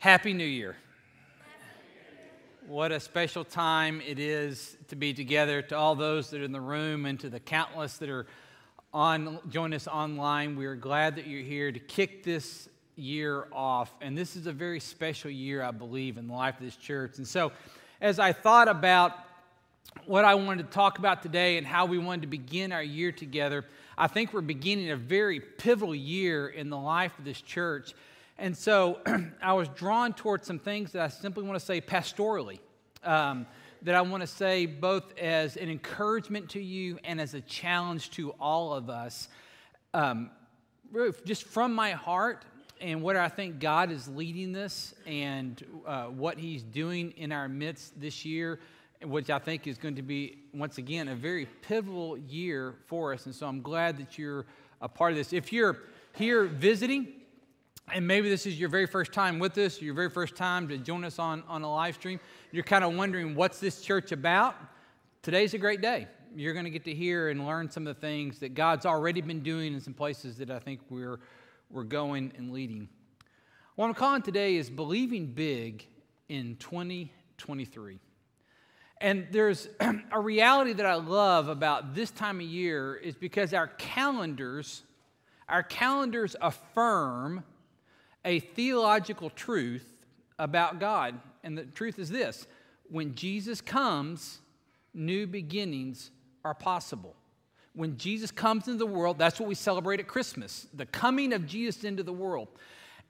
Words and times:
Happy 0.00 0.32
New 0.32 0.46
Year. 0.46 0.78
What 2.66 2.90
a 2.90 2.98
special 2.98 3.44
time 3.44 4.00
it 4.00 4.18
is 4.18 4.78
to 4.88 4.96
be 4.96 5.12
together. 5.12 5.60
To 5.60 5.76
all 5.76 5.94
those 5.94 6.30
that 6.30 6.40
are 6.40 6.44
in 6.44 6.52
the 6.52 6.60
room 6.60 7.04
and 7.04 7.20
to 7.20 7.28
the 7.28 7.38
countless 7.38 7.98
that 7.98 8.08
are 8.08 8.24
on 8.94 9.40
join 9.50 9.74
us 9.74 9.86
online, 9.86 10.56
we 10.56 10.64
are 10.64 10.74
glad 10.74 11.16
that 11.16 11.26
you're 11.26 11.42
here 11.42 11.70
to 11.70 11.78
kick 11.78 12.24
this 12.24 12.70
year 12.96 13.46
off. 13.52 13.94
And 14.00 14.16
this 14.16 14.36
is 14.36 14.46
a 14.46 14.54
very 14.54 14.80
special 14.80 15.30
year, 15.30 15.62
I 15.62 15.70
believe, 15.70 16.16
in 16.16 16.28
the 16.28 16.34
life 16.34 16.56
of 16.56 16.64
this 16.64 16.76
church. 16.76 17.18
And 17.18 17.28
so, 17.28 17.52
as 18.00 18.18
I 18.18 18.32
thought 18.32 18.68
about 18.68 19.12
what 20.06 20.24
I 20.24 20.34
wanted 20.34 20.62
to 20.62 20.72
talk 20.72 20.98
about 20.98 21.20
today 21.20 21.58
and 21.58 21.66
how 21.66 21.84
we 21.84 21.98
wanted 21.98 22.22
to 22.22 22.28
begin 22.28 22.72
our 22.72 22.82
year 22.82 23.12
together, 23.12 23.66
I 23.98 24.06
think 24.06 24.32
we're 24.32 24.40
beginning 24.40 24.92
a 24.92 24.96
very 24.96 25.40
pivotal 25.40 25.94
year 25.94 26.48
in 26.48 26.70
the 26.70 26.78
life 26.78 27.18
of 27.18 27.26
this 27.26 27.42
church. 27.42 27.92
And 28.40 28.56
so 28.56 28.98
I 29.42 29.52
was 29.52 29.68
drawn 29.68 30.14
towards 30.14 30.46
some 30.46 30.58
things 30.58 30.92
that 30.92 31.02
I 31.02 31.08
simply 31.08 31.42
want 31.44 31.60
to 31.60 31.64
say 31.64 31.82
pastorally, 31.82 32.58
um, 33.04 33.46
that 33.82 33.94
I 33.94 34.00
want 34.00 34.22
to 34.22 34.26
say 34.26 34.64
both 34.64 35.16
as 35.18 35.58
an 35.58 35.68
encouragement 35.68 36.48
to 36.50 36.60
you 36.60 36.98
and 37.04 37.20
as 37.20 37.34
a 37.34 37.42
challenge 37.42 38.10
to 38.12 38.30
all 38.40 38.72
of 38.72 38.88
us, 38.88 39.28
um, 39.92 40.30
just 41.26 41.44
from 41.44 41.74
my 41.74 41.92
heart 41.92 42.46
and 42.80 43.02
what 43.02 43.14
I 43.14 43.28
think 43.28 43.58
God 43.58 43.92
is 43.92 44.08
leading 44.08 44.52
this 44.52 44.94
and 45.06 45.62
uh, 45.86 46.04
what 46.04 46.38
He's 46.38 46.62
doing 46.62 47.12
in 47.18 47.32
our 47.32 47.46
midst 47.46 48.00
this 48.00 48.24
year, 48.24 48.58
which 49.02 49.28
I 49.28 49.38
think 49.38 49.66
is 49.66 49.76
going 49.76 49.96
to 49.96 50.02
be, 50.02 50.38
once 50.54 50.78
again, 50.78 51.08
a 51.08 51.14
very 51.14 51.44
pivotal 51.44 52.16
year 52.16 52.74
for 52.86 53.12
us. 53.12 53.26
And 53.26 53.34
so 53.34 53.46
I'm 53.46 53.60
glad 53.60 53.98
that 53.98 54.16
you're 54.16 54.46
a 54.80 54.88
part 54.88 55.12
of 55.12 55.18
this. 55.18 55.34
If 55.34 55.52
you're 55.52 55.76
here 56.14 56.44
visiting, 56.44 57.19
and 57.92 58.06
maybe 58.06 58.28
this 58.28 58.46
is 58.46 58.58
your 58.58 58.68
very 58.68 58.86
first 58.86 59.12
time 59.12 59.38
with 59.38 59.56
us, 59.58 59.80
your 59.80 59.94
very 59.94 60.10
first 60.10 60.36
time 60.36 60.68
to 60.68 60.78
join 60.78 61.04
us 61.04 61.18
on, 61.18 61.42
on 61.48 61.62
a 61.62 61.70
live 61.70 61.94
stream. 61.94 62.20
You're 62.52 62.64
kind 62.64 62.84
of 62.84 62.94
wondering, 62.94 63.34
what's 63.34 63.58
this 63.60 63.82
church 63.82 64.12
about? 64.12 64.56
Today's 65.22 65.54
a 65.54 65.58
great 65.58 65.80
day. 65.80 66.08
You're 66.34 66.52
going 66.52 66.64
to 66.64 66.70
get 66.70 66.84
to 66.84 66.94
hear 66.94 67.28
and 67.28 67.46
learn 67.46 67.70
some 67.70 67.86
of 67.86 67.94
the 67.94 68.00
things 68.00 68.38
that 68.40 68.54
God's 68.54 68.86
already 68.86 69.20
been 69.20 69.42
doing 69.42 69.74
in 69.74 69.80
some 69.80 69.94
places 69.94 70.36
that 70.36 70.50
I 70.50 70.58
think 70.58 70.80
we're, 70.88 71.20
we're 71.70 71.84
going 71.84 72.32
and 72.36 72.52
leading. 72.52 72.88
What 73.74 73.86
I'm 73.86 73.94
calling 73.94 74.22
today 74.22 74.56
is 74.56 74.70
Believing 74.70 75.26
Big 75.26 75.86
in 76.28 76.56
2023. 76.56 77.98
And 79.00 79.26
there's 79.30 79.68
a 80.12 80.20
reality 80.20 80.72
that 80.74 80.86
I 80.86 80.94
love 80.94 81.48
about 81.48 81.94
this 81.94 82.10
time 82.10 82.40
of 82.40 82.46
year 82.46 82.94
is 82.94 83.14
because 83.14 83.54
our 83.54 83.68
calendars, 83.68 84.82
our 85.48 85.62
calendars 85.62 86.36
affirm 86.40 87.42
a 88.24 88.40
theological 88.40 89.30
truth 89.30 89.86
about 90.38 90.78
God. 90.78 91.18
And 91.42 91.56
the 91.56 91.64
truth 91.64 91.98
is 91.98 92.08
this 92.08 92.46
when 92.88 93.14
Jesus 93.14 93.60
comes, 93.60 94.38
new 94.94 95.26
beginnings 95.26 96.10
are 96.44 96.54
possible. 96.54 97.14
When 97.74 97.96
Jesus 97.96 98.30
comes 98.32 98.66
into 98.66 98.78
the 98.78 98.86
world, 98.86 99.16
that's 99.18 99.38
what 99.38 99.48
we 99.48 99.54
celebrate 99.54 100.00
at 100.00 100.08
Christmas 100.08 100.66
the 100.74 100.86
coming 100.86 101.32
of 101.32 101.46
Jesus 101.46 101.84
into 101.84 102.02
the 102.02 102.12
world. 102.12 102.48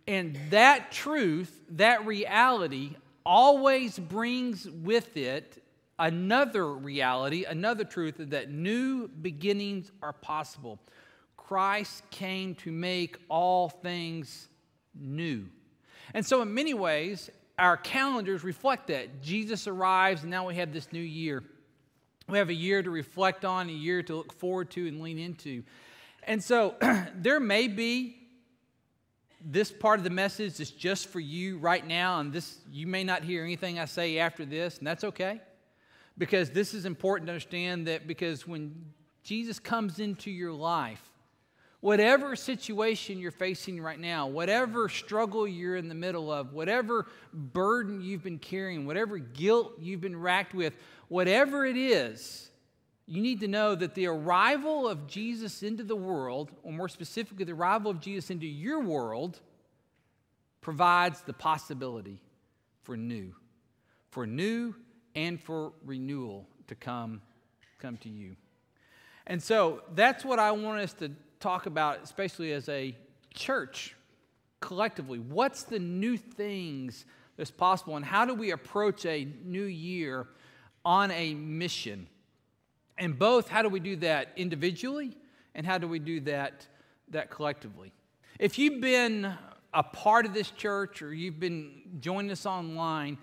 And 0.07 0.39
that 0.51 0.91
truth, 0.91 1.61
that 1.71 2.05
reality, 2.07 2.97
always 3.25 3.99
brings 3.99 4.69
with 4.69 5.17
it 5.17 5.63
another 5.99 6.73
reality, 6.73 7.45
another 7.45 7.85
truth 7.85 8.15
that 8.19 8.51
new 8.51 9.09
beginnings 9.09 9.93
are 10.03 10.15
possible. 10.15 10.79
Christ 11.37 12.03
came 12.11 12.55
to 12.57 12.73
make 12.73 13.19
all 13.29 13.69
things 13.69 14.49
new. 14.95 15.47
And 16.15 16.25
so, 16.25 16.43
in 16.43 16.53
many 16.53 16.75
ways, 16.75 17.31
our 17.59 17.77
calendars 17.77 18.43
reflect 18.43 18.89
that. 18.89 19.23
Jesus 19.23 19.67
arrives, 19.67 20.23
and 20.23 20.31
now 20.31 20.47
we 20.49 20.57
have 20.57 20.73
this 20.73 20.93
new 20.93 21.01
year. 21.01 21.43
We 22.29 22.39
have 22.39 22.49
a 22.49 22.55
year 22.55 22.83
to 22.83 22.91
reflect 22.91 23.45
on, 23.45 23.69
a 23.69 23.73
year 23.73 24.03
to 24.05 24.17
look 24.17 24.33
forward 24.33 24.71
to 24.73 24.87
and 24.89 25.01
lean 25.01 25.19
into. 25.19 25.63
And 26.25 26.43
so, 26.43 26.75
there 27.15 27.41
may 27.41 27.69
be 27.69 28.17
this 29.45 29.73
part 29.73 29.99
of 29.99 30.05
the 30.05 30.11
message 30.11 30.61
is 30.61 30.71
just 30.71 31.09
for 31.09 31.21
you 31.21 31.59
right 31.59 31.87
now, 31.87 32.21
and 32.21 32.33
this 32.33 32.59
you 32.71 32.87
may 32.87 33.05
not 33.05 33.25
hear 33.25 33.43
anything 33.43 33.79
I 33.79 33.87
say 33.87 34.19
after 34.19 34.45
this, 34.45 34.79
and 34.79 34.87
that's 34.87 35.05
okay. 35.05 35.41
Because 36.19 36.51
this 36.51 36.75
is 36.75 36.85
important 36.85 37.29
to 37.29 37.33
understand 37.33 37.87
that 37.87 38.07
because 38.07 38.47
when 38.47 38.85
Jesus 39.23 39.59
comes 39.59 39.99
into 39.99 40.31
your 40.31 40.53
life, 40.53 41.10
Whatever 41.81 42.37
situation 42.37 43.19
you're 43.19 43.31
facing 43.31 43.81
right 43.81 43.99
now, 43.99 44.27
whatever 44.27 44.89
struggle 44.89 45.49
you're 45.49 45.77
in 45.77 45.89
the 45.89 45.95
middle 45.95 46.31
of, 46.31 46.53
whatever 46.53 47.07
burden 47.33 48.03
you've 48.03 48.23
been 48.23 48.39
carrying, 48.39 48.87
whatever 48.87 49.17
guilt 49.17 49.73
you've 49.81 50.03
been 50.03 50.21
racked 50.21 50.53
with, 50.53 50.75
whatever 51.09 51.65
it 51.65 51.79
is, 51.79 52.51
you 53.07 53.23
need 53.23 53.41
to 53.41 53.49
know 53.49 53.75
that 53.75 53.95
the 53.95 54.07
arrival 54.07 54.87
of 54.87 55.07
Jesus 55.07 55.63
into 55.63 55.83
the 55.83 55.97
world, 55.97 56.53
or 56.63 56.71
more 56.71 56.89
specifically, 56.89 57.45
the 57.45 57.53
arrival 57.53 57.91
of 57.91 58.01
Jesus 58.01 58.31
into 58.31 58.47
your 58.47 58.81
world, 58.81 59.41
provides 60.61 61.23
the 61.23 61.33
possibility 61.33 62.21
for 62.83 62.97
new, 62.97 63.35
for 64.11 64.27
new 64.27 64.75
and 65.15 65.41
for 65.41 65.73
renewal 65.85 66.47
to 66.69 66.75
come, 66.75 67.23
come 67.79 67.97
to 67.97 68.09
you. 68.09 68.37
And 69.27 69.43
so 69.43 69.83
that's 69.95 70.25
what 70.25 70.39
I 70.39 70.53
want 70.53 70.81
us 70.81 70.93
to 70.95 71.11
talk 71.41 71.67
about, 71.67 72.03
especially 72.03 72.53
as 72.53 72.69
a 72.69 72.95
church 73.35 73.97
collectively. 74.61 75.19
What's 75.19 75.65
the 75.65 75.79
new 75.79 76.17
things 76.17 77.07
that's 77.37 77.51
possible, 77.51 77.97
and 77.97 78.05
how 78.05 78.27
do 78.27 78.35
we 78.35 78.51
approach 78.51 79.07
a 79.07 79.27
new 79.45 79.65
year 79.65 80.29
on 80.85 81.11
a 81.11 81.35
mission? 81.35 82.07
And 82.99 83.19
both, 83.19 83.49
how 83.49 83.63
do 83.63 83.71
we 83.71 83.81
do 83.81 83.97
that 83.97 84.29
individually, 84.37 85.17
and 85.55 85.67
how 85.67 85.79
do 85.79 85.89
we 85.89 85.99
do 85.99 86.21
that, 86.21 86.67
that 87.09 87.31
collectively? 87.31 87.93
If 88.39 88.59
you've 88.59 88.81
been 88.83 89.33
a 89.73 89.83
part 89.83 90.27
of 90.27 90.35
this 90.35 90.51
church 90.51 91.01
or 91.01 91.15
you've 91.15 91.41
been 91.41 91.83
joining 92.01 92.31
us 92.31 92.45
online, 92.45 93.17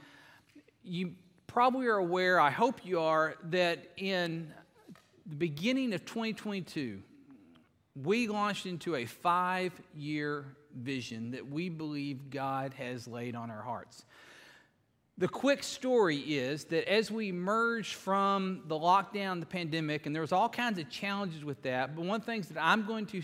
you 0.84 1.14
probably 1.46 1.88
are 1.88 1.98
aware, 1.98 2.40
I 2.40 2.50
hope 2.50 2.86
you 2.86 3.00
are, 3.00 3.36
that 3.46 3.92
in 3.98 4.52
the 5.28 5.36
beginning 5.36 5.94
of 5.94 6.06
2022, 6.06 7.04
we 8.04 8.28
launched 8.28 8.66
into 8.66 8.96
a 8.96 9.06
five 9.06 9.74
year 9.96 10.46
vision 10.76 11.32
that 11.32 11.50
we 11.50 11.70
believe 11.70 12.30
God 12.30 12.74
has 12.76 13.08
laid 13.08 13.36
on 13.36 13.50
our 13.50 13.62
hearts. 13.62 14.06
The 15.18 15.28
quick 15.28 15.64
story 15.64 16.18
is 16.18 16.66
that 16.66 16.88
as 16.88 17.10
we 17.10 17.30
emerged 17.30 17.96
from 17.96 18.62
the 18.68 18.76
lockdown, 18.76 19.40
the 19.40 19.48
pandemic, 19.48 20.06
and 20.06 20.14
there 20.14 20.22
was 20.22 20.32
all 20.32 20.48
kinds 20.48 20.78
of 20.78 20.90
challenges 20.92 21.44
with 21.44 21.64
that, 21.64 21.96
but 21.96 22.06
one 22.06 22.20
of 22.20 22.26
the 22.26 22.32
things 22.32 22.50
that 22.50 22.64
I'm 22.64 22.86
going 22.86 23.08
to 23.08 23.24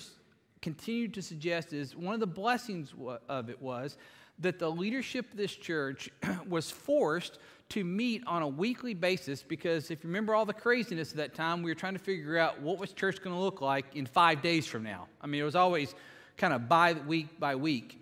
continue 0.61 1.07
to 1.09 1.21
suggest 1.21 1.71
is 1.71 1.95
one 1.95 2.15
of 2.15 2.19
the 2.19 2.25
blessings 2.25 2.93
of 3.29 3.49
it 3.49 3.61
was 3.61 3.97
that 4.39 4.59
the 4.59 4.69
leadership 4.69 5.31
of 5.31 5.37
this 5.37 5.55
church 5.55 6.09
was 6.47 6.69
forced 6.71 7.39
to 7.69 7.83
meet 7.83 8.23
on 8.27 8.41
a 8.41 8.47
weekly 8.47 8.93
basis 8.93 9.41
because 9.41 9.89
if 9.89 10.03
you 10.03 10.09
remember 10.09 10.35
all 10.35 10.45
the 10.45 10.53
craziness 10.53 11.11
of 11.11 11.17
that 11.17 11.33
time, 11.33 11.63
we 11.63 11.71
were 11.71 11.75
trying 11.75 11.93
to 11.93 11.99
figure 11.99 12.37
out 12.37 12.61
what 12.61 12.77
was 12.77 12.91
church 12.93 13.21
going 13.21 13.35
to 13.35 13.41
look 13.41 13.61
like 13.61 13.95
in 13.95 14.05
five 14.05 14.41
days 14.41 14.67
from 14.67 14.83
now. 14.83 15.07
I 15.21 15.27
mean, 15.27 15.41
it 15.41 15.45
was 15.45 15.55
always 15.55 15.95
kind 16.37 16.53
of 16.53 16.67
by 16.67 16.93
week 16.93 17.39
by 17.39 17.55
week. 17.55 17.99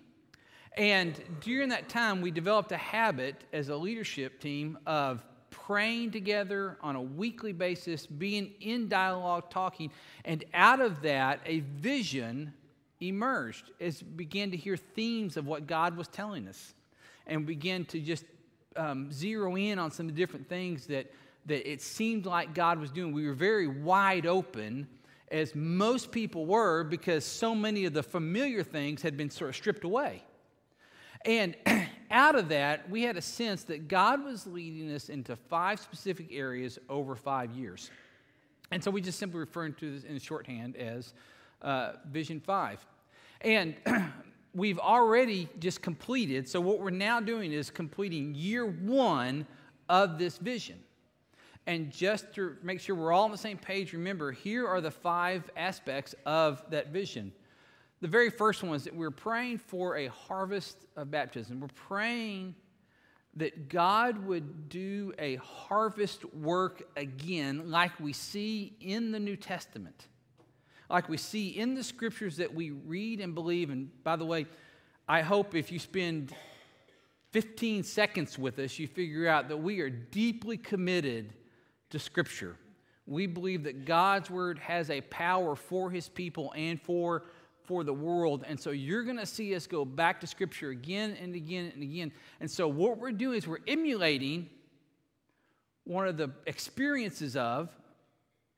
And 0.78 1.20
during 1.42 1.70
that 1.70 1.90
time, 1.90 2.22
we 2.22 2.32
developed 2.32 2.72
a 2.72 2.78
habit 2.78 3.44
as 3.52 3.70
a 3.70 3.76
leadership 3.76 4.40
team 4.40 4.78
of 4.86 5.24
praying 5.50 6.12
together 6.12 6.78
on 6.82 6.96
a 6.96 7.02
weekly 7.02 7.52
basis, 7.52 8.08
being 8.08 8.52
in 8.62 8.88
dialogue, 8.88 9.50
talking, 9.50 9.92
and 10.26 10.44
out 10.54 10.80
of 10.80 11.02
that, 11.02 11.42
a 11.46 11.60
vision 11.60 12.54
emerged 13.02 13.72
as 13.80 14.02
began 14.02 14.52
to 14.52 14.58
hear 14.58 14.78
themes 14.78 15.38
of 15.38 15.48
what 15.48 15.68
God 15.68 15.98
was 15.98 16.08
telling 16.08 16.48
us 16.48 16.74
and 17.28 17.46
began 17.46 17.86
to 17.86 18.00
just 18.00 18.26
um, 18.76 19.12
zero 19.12 19.56
in 19.58 19.80
on 19.80 19.92
some 19.92 20.08
of 20.08 20.16
the 20.16 20.22
different 20.22 20.48
things 20.48 20.86
that, 20.88 21.12
that 21.46 21.70
it 21.70 21.82
seemed 21.82 22.26
like 22.26 22.54
God 22.54 22.80
was 22.80 22.92
doing. 22.92 23.14
We 23.14 23.28
were 23.28 23.34
very 23.34 23.68
wide 23.68 24.26
open, 24.26 24.88
as 25.30 25.56
most 25.56 26.12
people 26.12 26.46
were, 26.46 26.84
because 26.84 27.26
so 27.26 27.56
many 27.56 27.86
of 27.86 27.94
the 27.94 28.04
familiar 28.04 28.64
things 28.64 29.02
had 29.02 29.18
been 29.18 29.30
sort 29.30 29.50
of 29.50 29.56
stripped 29.56 29.84
away. 29.84 30.24
And 31.26 31.56
out 32.12 32.36
of 32.36 32.50
that, 32.50 32.90
we 32.90 33.04
had 33.04 33.18
a 33.18 33.22
sense 33.22 33.64
that 33.66 33.88
God 33.88 34.24
was 34.24 34.48
leading 34.48 34.92
us 34.92 35.10
into 35.10 35.36
five 35.36 35.80
specific 35.80 36.28
areas 36.32 36.80
over 36.90 37.16
five 37.16 37.52
years. 37.52 37.92
And 38.72 38.84
so 38.84 38.90
we 38.90 39.02
just 39.02 39.20
simply 39.20 39.40
referred 39.40 39.78
to 39.80 39.92
this 39.92 40.04
in 40.04 40.18
shorthand 40.20 40.78
as 40.78 41.14
uh, 41.62 41.94
Vision 42.10 42.40
5. 42.40 42.86
And 43.44 43.76
we've 44.54 44.80
already 44.80 45.50
just 45.60 45.82
completed. 45.82 46.48
So, 46.48 46.62
what 46.62 46.80
we're 46.80 46.90
now 46.90 47.20
doing 47.20 47.52
is 47.52 47.70
completing 47.70 48.36
year 48.36 48.66
one 48.66 49.46
of 49.90 50.18
this 50.18 50.38
vision. 50.38 50.80
And 51.68 51.92
just 51.92 52.34
to 52.36 52.56
make 52.64 52.80
sure 52.80 52.96
we're 52.96 53.12
all 53.12 53.26
on 53.26 53.32
the 53.32 53.38
same 53.38 53.58
page, 53.58 53.94
remember, 53.94 54.32
here 54.32 54.68
are 54.68 54.82
the 54.82 54.92
five 54.92 55.50
aspects 55.56 56.16
of 56.26 56.64
that 56.72 56.88
vision 56.88 57.32
The 58.02 58.08
very 58.08 58.32
first 58.32 58.64
one 58.64 58.76
is 58.76 58.84
that 58.86 58.96
we're 58.96 59.12
praying 59.12 59.60
for 59.60 59.98
a 59.98 60.08
harvest 60.08 60.78
of 60.96 61.12
baptism. 61.12 61.60
We're 61.60 61.68
praying 61.68 62.56
that 63.36 63.70
God 63.70 64.26
would 64.26 64.70
do 64.70 65.14
a 65.20 65.36
harvest 65.36 66.26
work 66.34 66.84
again, 66.98 67.70
like 67.70 67.98
we 68.00 68.12
see 68.12 68.76
in 68.82 69.12
the 69.12 69.20
New 69.20 69.38
Testament, 69.38 70.08
like 70.92 71.10
we 71.10 71.18
see 71.18 71.50
in 71.50 71.74
the 71.74 71.84
scriptures 71.84 72.38
that 72.38 72.54
we 72.54 72.72
read 72.72 73.22
and 73.22 73.34
believe. 73.34 73.70
And 73.70 73.90
by 74.04 74.16
the 74.16 74.26
way, 74.26 74.46
I 75.08 75.22
hope 75.22 75.56
if 75.56 75.72
you 75.72 75.80
spend 75.80 76.34
15 77.32 77.84
seconds 77.84 78.38
with 78.38 78.60
us, 78.60 78.78
you 78.78 78.88
figure 78.88 79.28
out 79.28 79.48
that 79.50 79.58
we 79.58 79.80
are 79.80 79.90
deeply 79.90 80.58
committed 80.58 81.34
to 81.90 82.00
Scripture. 82.00 82.58
We 83.06 83.26
believe 83.26 83.64
that 83.64 83.86
God's 83.86 84.30
Word 84.30 84.60
has 84.60 84.90
a 84.90 85.02
power 85.02 85.56
for 85.56 85.90
His 85.90 86.10
people 86.10 86.54
and 86.56 86.82
for, 86.82 87.24
for 87.64 87.84
the 87.84 87.94
world. 87.94 88.44
And 88.48 88.60
so 88.60 88.72
you're 88.72 89.04
going 89.04 89.18
to 89.18 89.26
see 89.26 89.56
us 89.56 89.66
go 89.66 89.86
back 89.86 90.20
to 90.22 90.28
Scripture 90.28 90.70
again 90.70 91.18
and 91.22 91.36
again 91.36 91.72
and 91.74 91.82
again. 91.82 92.12
And 92.40 92.52
so 92.52 92.68
what 92.68 92.98
we're 92.98 93.12
doing 93.12 93.38
is 93.38 93.48
we're 93.48 93.58
emulating 93.68 94.50
one 95.86 96.08
of 96.08 96.18
the 96.18 96.32
experiences 96.48 97.36
of 97.36 97.70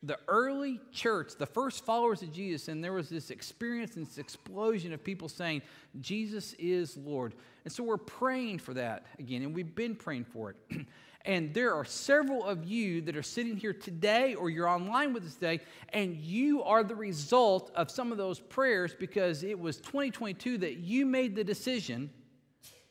the 0.03 0.19
early 0.27 0.81
church, 0.91 1.35
the 1.37 1.45
first 1.45 1.85
followers 1.85 2.21
of 2.21 2.31
Jesus, 2.33 2.67
and 2.67 2.83
there 2.83 2.91
was 2.91 3.09
this 3.09 3.29
experience 3.29 3.95
and 3.95 4.05
this 4.05 4.17
explosion 4.17 4.91
of 4.91 5.01
people 5.01 5.29
saying, 5.29 5.61
Jesus 6.01 6.53
is 6.59 6.97
Lord. 6.97 7.33
And 7.63 7.71
so 7.71 7.83
we're 7.83 7.97
praying 7.97 8.59
for 8.59 8.73
that 8.73 9.05
again, 9.17 9.43
and 9.43 9.55
we've 9.55 9.73
been 9.73 9.95
praying 9.95 10.25
for 10.25 10.51
it. 10.51 10.85
and 11.25 11.53
there 11.53 11.73
are 11.73 11.85
several 11.85 12.43
of 12.43 12.65
you 12.65 12.99
that 13.03 13.15
are 13.15 13.23
sitting 13.23 13.55
here 13.55 13.71
today, 13.71 14.35
or 14.35 14.49
you're 14.49 14.67
online 14.67 15.13
with 15.13 15.25
us 15.25 15.35
today, 15.35 15.61
and 15.93 16.17
you 16.17 16.61
are 16.63 16.83
the 16.83 16.95
result 16.95 17.71
of 17.73 17.89
some 17.89 18.11
of 18.11 18.17
those 18.17 18.41
prayers 18.41 18.93
because 18.93 19.41
it 19.43 19.57
was 19.57 19.77
2022 19.77 20.57
that 20.57 20.77
you 20.77 21.05
made 21.05 21.33
the 21.33 21.45
decision 21.45 22.09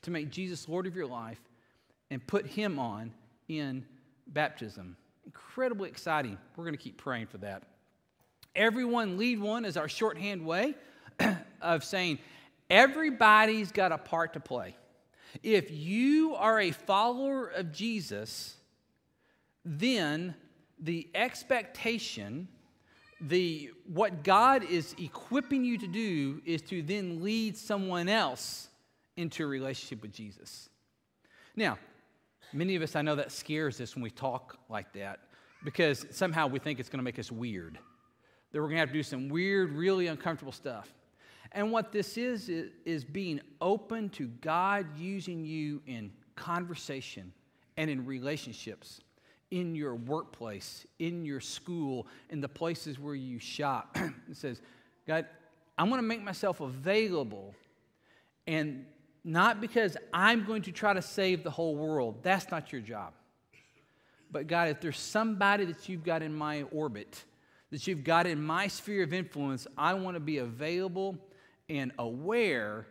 to 0.01 0.11
make 0.11 0.31
Jesus 0.31 0.67
Lord 0.67 0.87
of 0.87 0.97
your 0.97 1.07
life 1.07 1.41
and 2.11 2.27
put 2.27 2.47
Him 2.47 2.79
on 2.79 3.13
in 3.49 3.85
baptism 4.27 4.97
incredibly 5.25 5.89
exciting. 5.89 6.39
We're 6.57 6.65
going 6.65 6.77
to 6.77 6.83
keep 6.83 6.99
praying 6.99 7.27
for 7.27 7.39
that. 7.39 7.63
Everyone 8.55 9.17
lead 9.17 9.41
one 9.41 9.65
is 9.65 9.77
our 9.77 9.89
shorthand 9.89 10.45
way 10.45 10.75
of 11.63 11.85
saying 11.85 12.19
everybody's 12.69 13.73
got 13.73 13.93
a 13.93 13.99
part 13.99 14.35
to 14.35 14.41
play. 14.41 14.77
If 15.43 15.71
you 15.71 16.35
are 16.35 16.61
a 16.61 16.71
follower 16.71 17.47
of 17.47 17.73
Jesus, 17.73 18.57
then 19.65 20.35
the 20.79 21.09
expectation, 21.15 22.49
the 23.21 23.71
what 23.87 24.25
God 24.25 24.65
is 24.65 24.95
equipping 24.99 25.65
you 25.65 25.79
to 25.79 25.87
do 25.87 26.43
is 26.45 26.61
to 26.63 26.83
then 26.83 27.23
lead 27.23 27.57
someone 27.57 28.09
else 28.09 28.69
into 29.17 29.45
a 29.45 29.47
relationship 29.47 30.03
with 30.03 30.13
Jesus. 30.13 30.69
Now, 31.57 31.79
Many 32.53 32.77
of 32.77 32.83
us, 32.83 32.97
I 32.97 33.03
know 33.03 33.17
that 33.17 33.33
scares 33.33 33.81
us 33.81 33.95
when 33.95 34.03
we 34.03 34.11
talk 34.11 34.59
like 34.69 34.93
that 34.93 35.21
because 35.65 36.05
somehow 36.11 36.47
we 36.47 36.59
think 36.59 36.81
it's 36.81 36.89
going 36.89 36.99
to 36.99 37.05
make 37.05 37.19
us 37.19 37.33
weird. 37.33 37.79
That 38.51 38.61
we're 38.61 38.67
going 38.67 38.77
to 38.77 38.81
have 38.81 38.91
to 38.91 38.95
do 38.95 39.03
some 39.03 39.29
weird, 39.29 39.73
really 39.73 40.09
uncomfortable 40.09 40.53
stuff. 40.53 40.93
And 41.53 41.71
what 41.71 41.93
this 41.93 42.17
is, 42.17 42.49
is, 42.49 43.05
being 43.05 43.41
open 43.61 44.09
to 44.11 44.27
God 44.27 44.87
using 44.99 45.45
you 45.45 45.83
in 45.87 46.13
conversation 46.35 47.33
and 47.77 47.91
in 47.91 48.07
relationships, 48.07 49.01
in 49.51 49.75
your 49.75 49.95
workplace, 49.95 50.87
in 50.99 51.25
your 51.25 51.41
school, 51.41 52.07
in 52.31 52.41
the 52.41 52.49
places 52.49 52.99
where 52.99 53.15
you 53.15 53.39
shop. 53.39 53.97
it 54.31 54.37
says, 54.37 54.61
God, 55.07 55.27
I'm 55.79 55.89
going 55.89 56.01
to 56.01 56.07
make 56.07 56.23
myself 56.23 56.61
available 56.61 57.55
and 58.47 58.87
not 59.25 59.61
because 59.61 59.97
I'm 60.13 60.45
going 60.45 60.63
to 60.63 60.73
try 60.73 60.93
to 60.95 61.03
save 61.03 61.45
the 61.45 61.51
whole 61.51 61.77
world. 61.77 62.23
That's 62.23 62.51
not 62.51 62.73
your 62.73 62.81
job. 62.81 63.13
But 64.31 64.47
God, 64.47 64.69
if 64.69 64.81
there's 64.81 64.99
somebody 64.99 65.67
that 65.67 65.89
you've 65.89 66.05
got 66.05 66.23
in 66.23 66.35
my 66.35 66.63
orbit, 66.73 67.23
that 67.71 67.87
you've 67.87 68.03
got 68.03 68.27
in 68.27 68.43
my 68.43 68.67
sphere 68.67 69.03
of 69.03 69.13
influence, 69.13 69.67
I 69.77 69.95
want 69.95 70.17
to 70.17 70.21
be 70.21 70.39
available 70.39 71.17
and 71.69 71.93
aware 71.99 72.87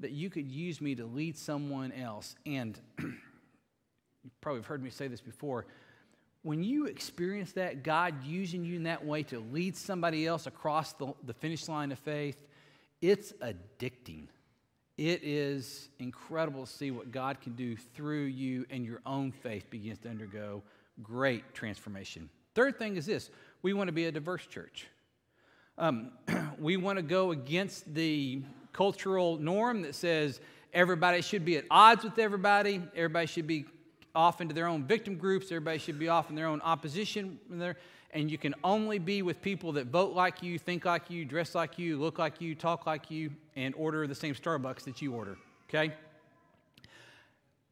that 0.00 0.12
you 0.12 0.30
could 0.30 0.50
use 0.50 0.80
me 0.80 0.94
to 0.94 1.04
lead 1.04 1.36
someone 1.36 1.92
else. 1.92 2.36
And 2.46 2.78
you 2.98 4.30
probably 4.40 4.60
have 4.60 4.66
heard 4.66 4.82
me 4.82 4.90
say 4.90 5.08
this 5.08 5.20
before. 5.20 5.66
When 6.42 6.62
you 6.62 6.86
experience 6.86 7.52
that, 7.52 7.82
God 7.82 8.24
using 8.24 8.64
you 8.64 8.76
in 8.76 8.84
that 8.84 9.04
way 9.04 9.24
to 9.24 9.40
lead 9.40 9.76
somebody 9.76 10.26
else 10.26 10.46
across 10.46 10.92
the, 10.94 11.12
the 11.24 11.34
finish 11.34 11.68
line 11.68 11.90
of 11.90 11.98
faith, 11.98 12.46
it's 13.02 13.32
addicting. 13.42 14.28
It 14.98 15.22
is 15.22 15.90
incredible 16.00 16.66
to 16.66 16.72
see 16.72 16.90
what 16.90 17.12
God 17.12 17.40
can 17.40 17.52
do 17.52 17.76
through 17.76 18.24
you 18.24 18.66
and 18.68 18.84
your 18.84 19.00
own 19.06 19.30
faith 19.30 19.70
begins 19.70 20.00
to 20.00 20.08
undergo 20.08 20.64
great 21.04 21.54
transformation. 21.54 22.28
Third 22.56 22.78
thing 22.78 22.96
is 22.96 23.06
this 23.06 23.30
we 23.62 23.72
want 23.72 23.86
to 23.86 23.92
be 23.92 24.06
a 24.06 24.12
diverse 24.12 24.44
church. 24.44 24.88
Um, 25.78 26.10
we 26.58 26.76
want 26.76 26.96
to 26.96 27.02
go 27.02 27.30
against 27.30 27.94
the 27.94 28.42
cultural 28.72 29.36
norm 29.36 29.82
that 29.82 29.94
says 29.94 30.40
everybody 30.74 31.22
should 31.22 31.44
be 31.44 31.56
at 31.56 31.64
odds 31.70 32.02
with 32.02 32.18
everybody, 32.18 32.82
everybody 32.96 33.28
should 33.28 33.46
be 33.46 33.66
off 34.16 34.40
into 34.40 34.52
their 34.52 34.66
own 34.66 34.82
victim 34.82 35.16
groups, 35.16 35.46
everybody 35.46 35.78
should 35.78 36.00
be 36.00 36.08
off 36.08 36.28
in 36.28 36.34
their 36.34 36.46
own 36.48 36.60
opposition 36.62 37.38
and 38.12 38.30
you 38.30 38.38
can 38.38 38.54
only 38.64 38.98
be 38.98 39.22
with 39.22 39.42
people 39.42 39.72
that 39.72 39.86
vote 39.86 40.14
like 40.14 40.42
you, 40.42 40.58
think 40.58 40.84
like 40.84 41.10
you, 41.10 41.24
dress 41.24 41.54
like 41.54 41.78
you, 41.78 41.98
look 41.98 42.18
like 42.18 42.40
you, 42.40 42.54
talk 42.54 42.86
like 42.86 43.10
you, 43.10 43.30
and 43.54 43.74
order 43.76 44.06
the 44.06 44.14
same 44.14 44.34
Starbucks 44.34 44.84
that 44.84 45.02
you 45.02 45.12
order, 45.12 45.36
okay? 45.68 45.94